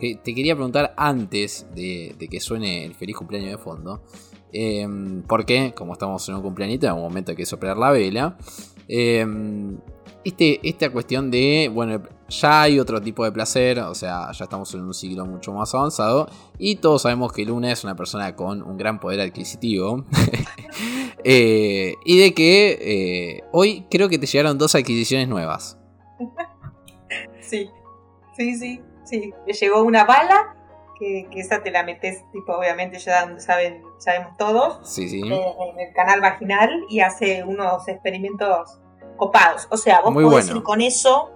te 0.00 0.34
quería 0.34 0.54
preguntar 0.54 0.94
antes 0.96 1.66
de, 1.74 2.14
que 2.30 2.40
suene 2.40 2.84
el 2.84 2.94
feliz 2.94 3.16
cumpleaños 3.16 3.50
de 3.50 3.58
fondo, 3.58 4.02
em, 4.52 5.22
porque 5.22 5.72
como 5.76 5.92
estamos 5.92 6.26
en 6.28 6.36
un 6.36 6.42
cumpleañito, 6.42 6.86
en 6.86 6.92
un 6.92 7.02
momento 7.02 7.32
hay 7.32 7.36
que 7.36 7.46
soplar 7.46 7.76
la 7.76 7.90
vela, 7.90 8.38
em, 8.86 9.78
este, 10.24 10.60
esta 10.62 10.90
cuestión 10.90 11.30
de, 11.30 11.70
bueno, 11.72 12.02
ya 12.28 12.62
hay 12.62 12.78
otro 12.78 13.00
tipo 13.00 13.24
de 13.24 13.32
placer, 13.32 13.78
o 13.80 13.94
sea, 13.94 14.30
ya 14.32 14.44
estamos 14.44 14.72
en 14.74 14.82
un 14.82 14.94
siglo 14.94 15.24
mucho 15.26 15.52
más 15.52 15.74
avanzado 15.74 16.28
y 16.58 16.76
todos 16.76 17.02
sabemos 17.02 17.32
que 17.32 17.44
Luna 17.44 17.72
es 17.72 17.84
una 17.84 17.96
persona 17.96 18.36
con 18.36 18.62
un 18.62 18.76
gran 18.76 19.00
poder 19.00 19.20
adquisitivo 19.20 20.04
eh, 21.24 21.94
y 22.04 22.18
de 22.18 22.34
que 22.34 22.78
eh, 22.80 23.44
hoy 23.52 23.86
creo 23.90 24.08
que 24.08 24.18
te 24.18 24.26
llegaron 24.26 24.58
dos 24.58 24.74
adquisiciones 24.74 25.28
nuevas. 25.28 25.78
Sí, 27.40 27.70
Sí, 28.36 28.54
sí, 28.56 28.80
sí. 29.04 29.32
Le 29.46 29.52
llegó 29.54 29.82
una 29.82 30.04
bala, 30.04 30.54
que, 30.98 31.26
que 31.30 31.40
esa 31.40 31.62
te 31.62 31.70
la 31.70 31.82
metes, 31.82 32.22
tipo, 32.30 32.52
obviamente 32.52 32.98
ya 32.98 33.34
saben, 33.40 33.82
sabemos 33.98 34.36
todos, 34.36 34.78
Sí, 34.86 35.08
sí. 35.08 35.22
eh, 35.22 35.54
en 35.72 35.80
el 35.80 35.94
canal 35.94 36.20
vaginal 36.20 36.84
y 36.90 37.00
hace 37.00 37.42
unos 37.42 37.88
experimentos 37.88 38.78
copados. 39.16 39.66
O 39.70 39.76
sea, 39.78 40.02
vos 40.02 40.12
Muy 40.12 40.24
podés 40.24 40.44
bueno. 40.46 40.58
ir 40.58 40.62
con 40.62 40.80
eso 40.82 41.30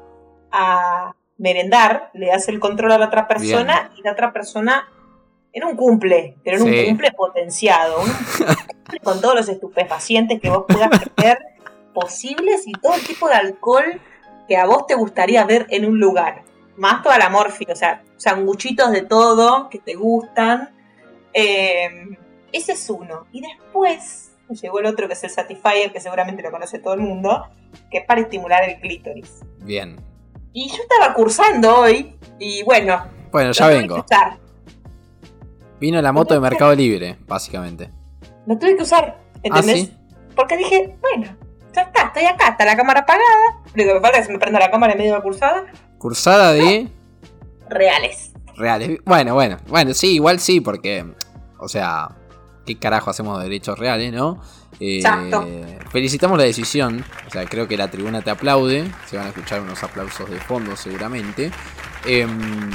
a 0.52 1.14
merendar, 1.38 2.10
le 2.14 2.28
das 2.28 2.48
el 2.48 2.60
control 2.60 2.92
a 2.92 2.98
la 2.98 3.06
otra 3.06 3.26
persona 3.26 3.90
y 3.96 4.02
la 4.02 4.12
otra 4.12 4.32
persona 4.32 4.88
en 5.52 5.64
un 5.64 5.76
cumple, 5.76 6.36
pero 6.44 6.58
en 6.58 6.62
Sí. 6.64 6.78
un 6.80 6.84
cumple 6.86 7.12
potenciado, 7.12 8.00
un 8.00 8.08
cumple 8.10 9.00
con 9.02 9.20
todos 9.20 9.34
los 9.34 9.48
estupefacientes 9.48 10.40
que 10.40 10.50
vos 10.50 10.64
puedas 10.68 10.90
tener 11.14 11.38
posibles 11.94 12.62
y 12.66 12.72
todo 12.72 12.94
tipo 13.06 13.28
de 13.28 13.34
alcohol 13.34 14.00
que 14.48 14.56
a 14.56 14.66
vos 14.66 14.86
te 14.86 14.94
gustaría 14.94 15.44
ver 15.44 15.66
en 15.70 15.84
un 15.84 15.98
lugar. 15.98 16.42
Más 16.76 17.02
toda 17.02 17.18
la 17.18 17.28
morfina, 17.28 17.72
o 17.74 17.76
sea, 17.76 18.02
sanguchitos 18.16 18.90
de 18.92 19.02
todo 19.02 19.68
que 19.68 19.78
te 19.78 19.94
gustan. 19.94 20.70
Eh, 21.34 22.16
ese 22.52 22.72
es 22.72 22.90
uno. 22.90 23.26
Y 23.32 23.40
después 23.42 24.32
llegó 24.60 24.80
el 24.80 24.86
otro 24.86 25.06
que 25.06 25.14
es 25.14 25.24
el 25.24 25.30
Satisfyer, 25.30 25.92
que 25.92 26.00
seguramente 26.00 26.42
lo 26.42 26.50
conoce 26.50 26.78
todo 26.78 26.94
el 26.94 27.00
mundo, 27.00 27.46
que 27.90 27.98
es 27.98 28.06
para 28.06 28.20
estimular 28.20 28.62
el 28.68 28.80
clítoris. 28.80 29.40
Bien. 29.58 29.96
Y 30.52 30.68
yo 30.68 30.76
estaba 30.82 31.14
cursando 31.14 31.78
hoy 31.80 32.14
y 32.38 32.62
bueno, 32.64 33.02
Bueno, 33.30 33.52
ya 33.52 33.66
vengo. 33.68 34.04
usar. 34.04 34.38
Vino 35.80 36.00
la 36.00 36.12
moto 36.12 36.34
de 36.34 36.40
Mercado 36.40 36.74
Libre, 36.74 37.16
básicamente. 37.26 37.90
Lo 38.46 38.56
tuve 38.58 38.76
que 38.76 38.82
usar, 38.82 39.18
¿entendés? 39.42 39.74
¿Ah, 39.74 39.86
sí? 39.86 39.96
Porque 40.36 40.56
dije, 40.56 40.96
bueno, 41.00 41.36
ya 41.74 41.82
está, 41.82 42.02
estoy 42.06 42.24
acá, 42.24 42.48
está 42.50 42.64
la 42.64 42.76
cámara 42.76 43.00
apagada. 43.00 43.60
Lo 43.74 43.84
que 43.84 43.94
me 43.94 44.00
falta 44.00 44.18
es 44.18 44.18
que 44.18 44.24
se 44.26 44.32
me 44.32 44.38
prenda 44.38 44.58
la 44.60 44.70
cámara 44.70 44.92
en 44.92 44.98
medio 44.98 45.12
de 45.12 45.18
la 45.18 45.22
cursada. 45.22 45.64
Cursada 45.98 46.52
de 46.52 46.88
Reales. 47.68 48.32
reales. 48.56 48.98
Bueno, 49.04 49.34
bueno, 49.34 49.56
bueno, 49.68 49.94
sí, 49.94 50.14
igual 50.14 50.38
sí, 50.40 50.60
porque, 50.60 51.04
o 51.58 51.68
sea, 51.68 52.08
¿qué 52.64 52.78
carajo 52.78 53.10
hacemos 53.10 53.38
de 53.38 53.44
derechos 53.44 53.78
reales, 53.78 54.12
no? 54.12 54.40
Eh, 54.80 55.02
felicitamos 55.90 56.38
la 56.38 56.44
decisión, 56.44 57.04
o 57.26 57.30
sea, 57.30 57.44
creo 57.44 57.68
que 57.68 57.76
la 57.76 57.90
tribuna 57.90 58.22
te 58.22 58.30
aplaude, 58.30 58.84
se 59.06 59.16
van 59.16 59.26
a 59.26 59.28
escuchar 59.28 59.60
unos 59.60 59.82
aplausos 59.82 60.28
de 60.30 60.38
fondo 60.40 60.76
seguramente. 60.76 61.50
Em, 62.04 62.70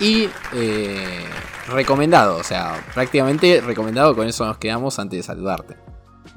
y 0.00 0.28
eh, 0.54 1.24
recomendado, 1.68 2.36
o 2.36 2.42
sea, 2.44 2.84
prácticamente 2.94 3.60
recomendado, 3.60 4.14
con 4.14 4.28
eso 4.28 4.44
nos 4.44 4.58
quedamos 4.58 4.98
antes 4.98 5.18
de 5.18 5.22
saludarte. 5.22 5.76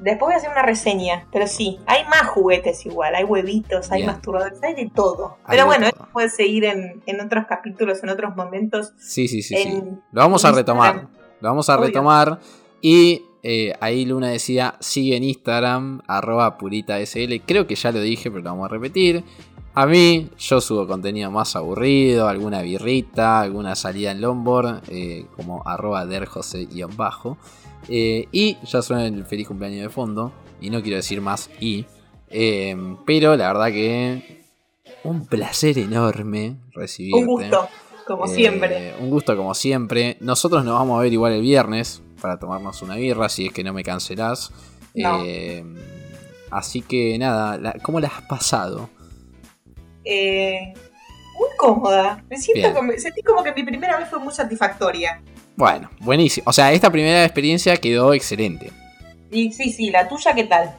Después 0.00 0.28
voy 0.28 0.34
a 0.34 0.36
hacer 0.36 0.50
una 0.50 0.62
reseña, 0.62 1.26
pero 1.32 1.46
sí, 1.48 1.80
hay 1.86 2.04
más 2.04 2.28
juguetes 2.28 2.86
igual, 2.86 3.14
hay 3.16 3.24
huevitos, 3.24 3.90
hay 3.90 4.02
Bien. 4.02 4.12
masturbadores, 4.12 4.62
hay 4.62 4.74
de 4.74 4.90
todo. 4.94 5.38
Hay 5.44 5.56
pero 5.56 5.62
de 5.62 5.66
bueno, 5.66 5.90
todo. 5.90 6.02
esto 6.02 6.12
puede 6.12 6.28
seguir 6.28 6.64
en, 6.66 7.02
en 7.06 7.20
otros 7.20 7.46
capítulos, 7.48 8.02
en 8.02 8.10
otros 8.10 8.36
momentos. 8.36 8.92
Sí, 8.96 9.26
sí, 9.26 9.42
sí, 9.42 9.56
sí. 9.56 9.82
Lo 10.12 10.20
vamos 10.20 10.44
a 10.44 10.52
retomar. 10.52 11.08
Lo 11.40 11.48
vamos 11.48 11.68
a 11.68 11.74
Obvio. 11.76 11.86
retomar. 11.86 12.38
Y 12.80 13.22
eh, 13.42 13.72
ahí 13.80 14.04
Luna 14.04 14.28
decía, 14.28 14.76
sigue 14.80 15.16
en 15.16 15.24
Instagram, 15.24 16.02
arroba 16.06 16.58
puritasl. 16.58 17.34
Creo 17.46 17.66
que 17.66 17.74
ya 17.74 17.92
lo 17.92 18.00
dije, 18.00 18.30
pero 18.30 18.42
lo 18.42 18.50
vamos 18.50 18.66
a 18.66 18.68
repetir. 18.68 19.24
A 19.74 19.86
mí, 19.86 20.28
yo 20.38 20.60
subo 20.60 20.86
contenido 20.88 21.30
más 21.30 21.54
aburrido, 21.54 22.26
alguna 22.26 22.62
birrita, 22.62 23.40
alguna 23.40 23.76
salida 23.76 24.10
en 24.10 24.20
longboard, 24.20 24.82
eh, 24.88 25.26
como 25.36 25.62
arroba 25.66 26.04
derjose-bajo. 26.04 27.38
Eh, 27.88 28.26
y 28.32 28.56
ya 28.64 28.82
suena 28.82 29.06
el 29.06 29.24
feliz 29.24 29.46
cumpleaños 29.46 29.82
de 29.82 29.88
fondo. 29.88 30.32
Y 30.60 30.70
no 30.70 30.82
quiero 30.82 30.96
decir 30.96 31.20
más 31.20 31.48
y. 31.60 31.86
eh, 32.28 32.76
pero 33.06 33.36
la 33.36 33.52
verdad 33.52 33.68
que 33.68 34.38
un 35.04 35.26
placer 35.26 35.78
enorme 35.78 36.56
recibirte. 36.72 37.20
Un 37.20 37.26
gusto, 37.26 37.68
como 38.06 38.26
siempre. 38.26 38.94
Un 39.00 39.10
gusto 39.10 39.36
como 39.36 39.54
siempre. 39.54 40.16
Nosotros 40.20 40.64
nos 40.64 40.74
vamos 40.74 40.98
a 40.98 41.02
ver 41.02 41.12
igual 41.12 41.34
el 41.34 41.42
viernes 41.42 42.02
para 42.20 42.38
tomarnos 42.38 42.82
una 42.82 42.96
birra, 42.96 43.28
si 43.28 43.46
es 43.46 43.52
que 43.52 43.64
no 43.64 43.72
me 43.72 43.82
cancelás. 43.82 44.50
No. 44.94 45.22
Eh, 45.24 45.64
así 46.50 46.82
que 46.82 47.18
nada, 47.18 47.74
¿cómo 47.82 48.00
la 48.00 48.08
has 48.08 48.22
pasado? 48.22 48.90
Eh, 50.04 50.72
muy 51.38 51.48
cómoda. 51.56 52.24
Me 52.28 52.36
siento 52.36 52.74
como, 52.74 52.92
sentí 52.96 53.22
como 53.22 53.42
que 53.42 53.52
mi 53.52 53.62
primera 53.62 53.98
vez 53.98 54.08
fue 54.08 54.18
muy 54.18 54.32
satisfactoria. 54.32 55.22
Bueno, 55.56 55.90
buenísimo. 56.00 56.44
O 56.48 56.52
sea, 56.52 56.72
esta 56.72 56.90
primera 56.90 57.24
experiencia 57.24 57.76
quedó 57.76 58.14
excelente. 58.14 58.70
Y 59.30 59.52
sí, 59.52 59.72
sí, 59.72 59.90
la 59.90 60.08
tuya, 60.08 60.34
¿qué 60.34 60.44
tal? 60.44 60.74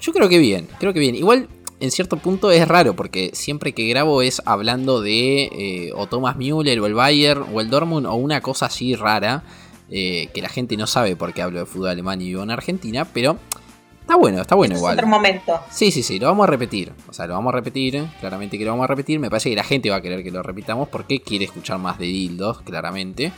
Yo 0.00 0.12
creo 0.12 0.28
que 0.28 0.38
bien, 0.38 0.68
creo 0.78 0.92
que 0.92 1.00
bien. 1.00 1.14
Igual, 1.14 1.48
en 1.80 1.90
cierto 1.90 2.16
punto 2.16 2.50
es 2.50 2.66
raro, 2.68 2.94
porque 2.94 3.30
siempre 3.32 3.72
que 3.72 3.88
grabo 3.88 4.22
es 4.22 4.42
hablando 4.44 5.00
de 5.00 5.44
eh, 5.44 5.92
o 5.94 6.06
Thomas 6.06 6.36
Müller, 6.36 6.78
o 6.80 6.86
el 6.86 6.94
Bayern, 6.94 7.44
o 7.52 7.60
el 7.60 7.70
Dortmund, 7.70 8.06
o 8.06 8.14
una 8.14 8.40
cosa 8.40 8.66
así 8.66 8.94
rara, 8.94 9.42
eh, 9.94 10.30
que 10.32 10.40
la 10.40 10.48
gente 10.48 10.74
no 10.78 10.86
sabe 10.86 11.16
por 11.16 11.34
qué 11.34 11.42
hablo 11.42 11.58
de 11.58 11.66
fútbol 11.66 11.90
alemán 11.90 12.18
y 12.22 12.28
vivo 12.28 12.42
en 12.42 12.50
Argentina, 12.50 13.04
pero 13.04 13.36
está 14.00 14.16
bueno, 14.16 14.40
está 14.40 14.54
bueno 14.54 14.74
igual. 14.74 14.94
Es 14.94 14.98
otro 14.98 15.06
momento. 15.06 15.60
Sí, 15.70 15.90
sí, 15.90 16.02
sí, 16.02 16.18
lo 16.18 16.28
vamos 16.28 16.44
a 16.44 16.46
repetir. 16.46 16.94
O 17.10 17.12
sea, 17.12 17.26
lo 17.26 17.34
vamos 17.34 17.52
a 17.52 17.56
repetir, 17.56 18.02
claramente 18.18 18.56
que 18.56 18.64
lo 18.64 18.70
vamos 18.70 18.84
a 18.84 18.86
repetir. 18.86 19.20
Me 19.20 19.28
parece 19.28 19.50
que 19.50 19.56
la 19.56 19.64
gente 19.64 19.90
va 19.90 19.96
a 19.96 20.00
querer 20.00 20.24
que 20.24 20.30
lo 20.30 20.42
repitamos 20.42 20.88
porque 20.88 21.20
quiere 21.20 21.44
escuchar 21.44 21.78
más 21.78 21.98
de 21.98 22.06
dildos, 22.06 22.62
claramente. 22.62 23.32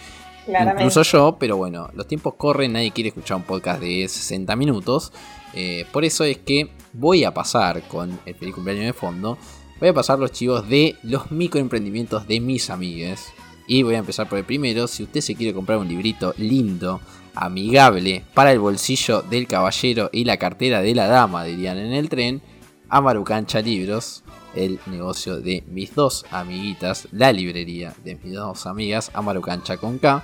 Claramente. 0.47 0.85
Incluso 0.85 1.03
yo, 1.03 1.39
pero 1.41 1.57
bueno, 1.57 1.91
los 1.93 2.07
tiempos 2.07 2.35
corren, 2.35 2.75
nadie 2.75 2.93
quiere 2.93 3.09
escuchar 3.09 3.39
un 3.39 3.43
podcast 3.43 3.81
de 3.81 4.07
60 4.07 4.55
minutos. 4.55 5.13
Eh, 5.55 5.87
por 5.91 6.05
eso 6.05 6.23
es 6.23 6.39
que 6.39 6.71
voy 6.93 7.25
a 7.25 7.35
pasar 7.35 7.83
con 7.89 8.17
el 8.27 8.55
cumpleaños 8.55 8.87
de 8.87 8.93
fondo. 8.93 9.39
Voy 9.81 9.89
a 9.89 9.95
pasar 9.95 10.21
los 10.21 10.31
chivos 10.31 10.69
de 10.69 10.95
los 11.03 11.33
microemprendimientos 11.33 12.29
de 12.29 12.39
mis 12.39 12.71
amigues. 12.71 13.33
Y 13.67 13.83
voy 13.83 13.95
a 13.95 13.99
empezar 13.99 14.29
por 14.29 14.39
el 14.39 14.45
primero. 14.45 14.87
Si 14.87 15.03
usted 15.03 15.21
se 15.21 15.35
quiere 15.35 15.55
comprar 15.55 15.79
un 15.79 15.89
librito 15.89 16.35
lindo, 16.37 17.01
amigable, 17.35 18.25
para 18.35 18.53
el 18.53 18.59
bolsillo 18.59 19.23
del 19.23 19.47
caballero 19.47 20.11
y 20.13 20.25
la 20.25 20.37
cartera 20.37 20.83
de 20.83 20.95
la 20.95 21.07
dama, 21.07 21.45
dirían 21.45 21.79
en 21.79 21.93
el 21.93 22.09
tren, 22.09 22.43
Amarucancha 22.89 23.61
Libros, 23.61 24.23
el 24.55 24.79
negocio 24.87 25.41
de 25.41 25.65
mis 25.67 25.95
dos 25.95 26.25
amiguitas, 26.31 27.09
la 27.11 27.33
librería 27.33 27.95
de 28.05 28.17
mis 28.17 28.35
dos 28.35 28.67
amigas, 28.67 29.11
Amarucancha 29.15 29.79
con 29.79 29.99
K. 29.99 30.23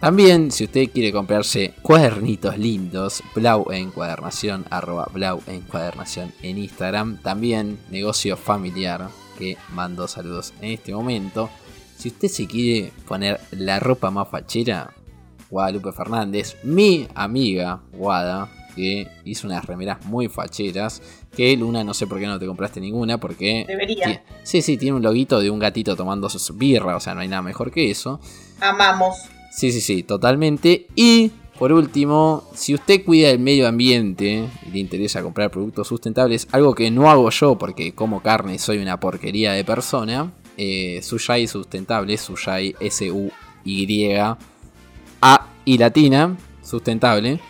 También, 0.00 0.52
si 0.52 0.64
usted 0.64 0.90
quiere 0.92 1.12
comprarse 1.12 1.74
cuadernitos 1.82 2.56
lindos, 2.56 3.22
Blau 3.34 3.72
Encuadernación, 3.72 4.64
arroba 4.70 5.08
Blau 5.12 5.42
Encuadernación 5.48 6.32
en 6.42 6.58
Instagram. 6.58 7.18
También 7.20 7.80
negocio 7.90 8.36
familiar, 8.36 9.08
que 9.38 9.56
mando 9.72 10.06
saludos 10.06 10.54
en 10.60 10.72
este 10.72 10.94
momento. 10.94 11.50
Si 11.98 12.08
usted 12.08 12.28
se 12.28 12.46
quiere 12.46 12.92
poner 13.08 13.40
la 13.50 13.80
ropa 13.80 14.12
más 14.12 14.28
fachera, 14.28 14.94
Guadalupe 15.50 15.90
Fernández, 15.90 16.56
mi 16.62 17.08
amiga 17.12 17.80
Guada, 17.92 18.48
que 18.76 19.08
hizo 19.24 19.48
unas 19.48 19.64
remeras 19.64 20.06
muy 20.06 20.28
facheras. 20.28 21.02
Que 21.36 21.56
Luna, 21.56 21.82
no 21.82 21.94
sé 21.94 22.06
por 22.06 22.20
qué 22.20 22.26
no 22.26 22.38
te 22.38 22.46
compraste 22.46 22.80
ninguna, 22.80 23.18
porque. 23.18 23.64
Debería. 23.66 24.22
Sí, 24.44 24.62
sí, 24.62 24.76
tiene 24.76 24.96
un 24.96 25.02
loguito 25.02 25.40
de 25.40 25.50
un 25.50 25.58
gatito 25.58 25.96
tomando 25.96 26.28
su 26.28 26.54
birra, 26.54 26.94
o 26.96 27.00
sea, 27.00 27.14
no 27.14 27.20
hay 27.20 27.28
nada 27.28 27.42
mejor 27.42 27.72
que 27.72 27.90
eso. 27.90 28.20
Amamos. 28.60 29.16
Sí, 29.50 29.72
sí, 29.72 29.80
sí, 29.80 30.04
totalmente. 30.04 30.86
Y 30.94 31.32
por 31.58 31.72
último, 31.72 32.44
si 32.54 32.74
usted 32.74 33.04
cuida 33.04 33.30
el 33.30 33.40
medio 33.40 33.66
ambiente 33.66 34.48
y 34.64 34.70
le 34.70 34.78
interesa 34.78 35.20
comprar 35.22 35.50
productos 35.50 35.88
sustentables, 35.88 36.46
algo 36.52 36.76
que 36.76 36.92
no 36.92 37.10
hago 37.10 37.28
yo 37.30 37.58
porque 37.58 37.92
como 37.92 38.22
carne 38.22 38.54
y 38.54 38.58
soy 38.58 38.78
una 38.78 39.00
porquería 39.00 39.52
de 39.52 39.64
persona, 39.64 40.32
eh, 40.58 41.00
Suyai 41.02 41.46
Sustentable, 41.46 42.18
Suyai 42.18 42.74
S-U-Y 42.80 44.14
A 45.20 45.46
y 45.64 45.78
latina, 45.78 46.36
sustentable. 46.62 47.40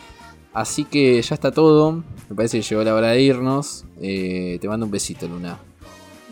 Así 0.53 0.85
que 0.85 1.21
ya 1.23 1.35
está 1.35 1.51
todo. 1.53 2.05
Me 2.29 2.37
parece 2.37 2.59
que 2.61 2.63
llegó 2.67 2.83
la 2.85 2.95
hora 2.95 3.09
de 3.09 3.21
irnos. 3.23 3.85
Eh, 4.01 4.59
te 4.61 4.69
mando 4.69 4.87
un 4.87 4.93
besito, 4.93 5.27
Luna. 5.29 5.59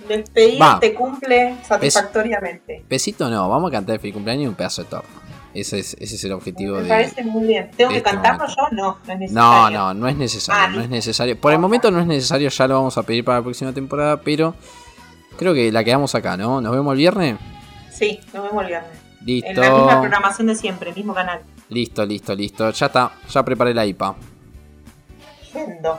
Despedida 0.09 0.75
Va. 0.75 0.81
te 0.81 0.95
cumple 0.95 1.57
satisfactoriamente. 1.67 2.85
Besito 2.89 3.29
no, 3.29 3.49
vamos 3.49 3.71
a 3.71 3.73
cantar 3.73 3.95
el 3.95 4.01
feliz 4.01 4.15
cumpleaños 4.15 4.45
y 4.45 4.47
un 4.49 4.55
pedazo 4.55 4.83
de 4.85 4.89
torno. 4.89 5.27
Ese 5.53 5.79
es, 5.79 5.95
ese 5.99 6.17
es 6.17 6.25
el 6.25 6.33
objetivo 6.33 6.77
Me 6.77 6.83
de, 6.83 6.89
parece 6.89 7.25
muy 7.25 7.47
bien. 7.47 7.71
¿Tengo 7.77 7.91
que 7.91 7.97
este 7.99 8.11
cantarlo 8.11 8.41
momento. 8.47 8.57
yo? 8.71 8.77
No, 8.77 8.99
no 9.07 9.25
es 9.25 9.33
No, 9.33 9.71
necesario. 9.71 9.79
no, 9.79 9.95
no 9.95 10.09
es 10.09 10.17
necesario, 10.17 10.63
Ah, 10.63 10.69
no 10.69 10.81
es 10.83 10.89
necesario. 10.91 11.41
Por 11.41 11.53
el 11.53 11.59
momento 11.59 11.91
no 11.91 11.99
es 12.01 12.07
necesario, 12.07 12.49
ya 12.51 12.69
lo 12.69 12.75
vamos 12.75 12.99
a 12.99 13.03
pedir 13.05 13.25
para 13.25 13.39
la 13.39 13.43
próxima 13.45 13.73
temporada, 13.73 14.21
pero 14.21 14.55
creo 15.37 15.55
que 15.55 15.71
la 15.73 15.85
quedamos 15.85 16.15
acá, 16.15 16.37
¿no? 16.37 16.61
¿Nos 16.61 16.73
vemos 16.73 16.93
el 16.93 16.99
viernes? 16.99 17.37
Sí, 17.91 18.21
nos 18.33 18.45
vemos 18.45 18.63
el 18.63 18.69
viernes. 18.69 18.91
Listo. 19.25 19.49
En 19.49 19.57
la 19.61 19.71
misma 19.71 20.01
programación 20.01 20.47
de 20.47 20.55
siempre, 20.55 20.93
mismo 20.93 21.15
canal. 21.15 21.41
Listo, 21.69 22.05
listo, 22.07 22.35
listo. 22.35 22.71
Ya 22.71 22.87
está, 22.87 23.13
ya 23.29 23.45
preparé 23.45 23.75
la 23.75 23.85
IPA. 23.87 24.15
Yendo. 25.53 25.99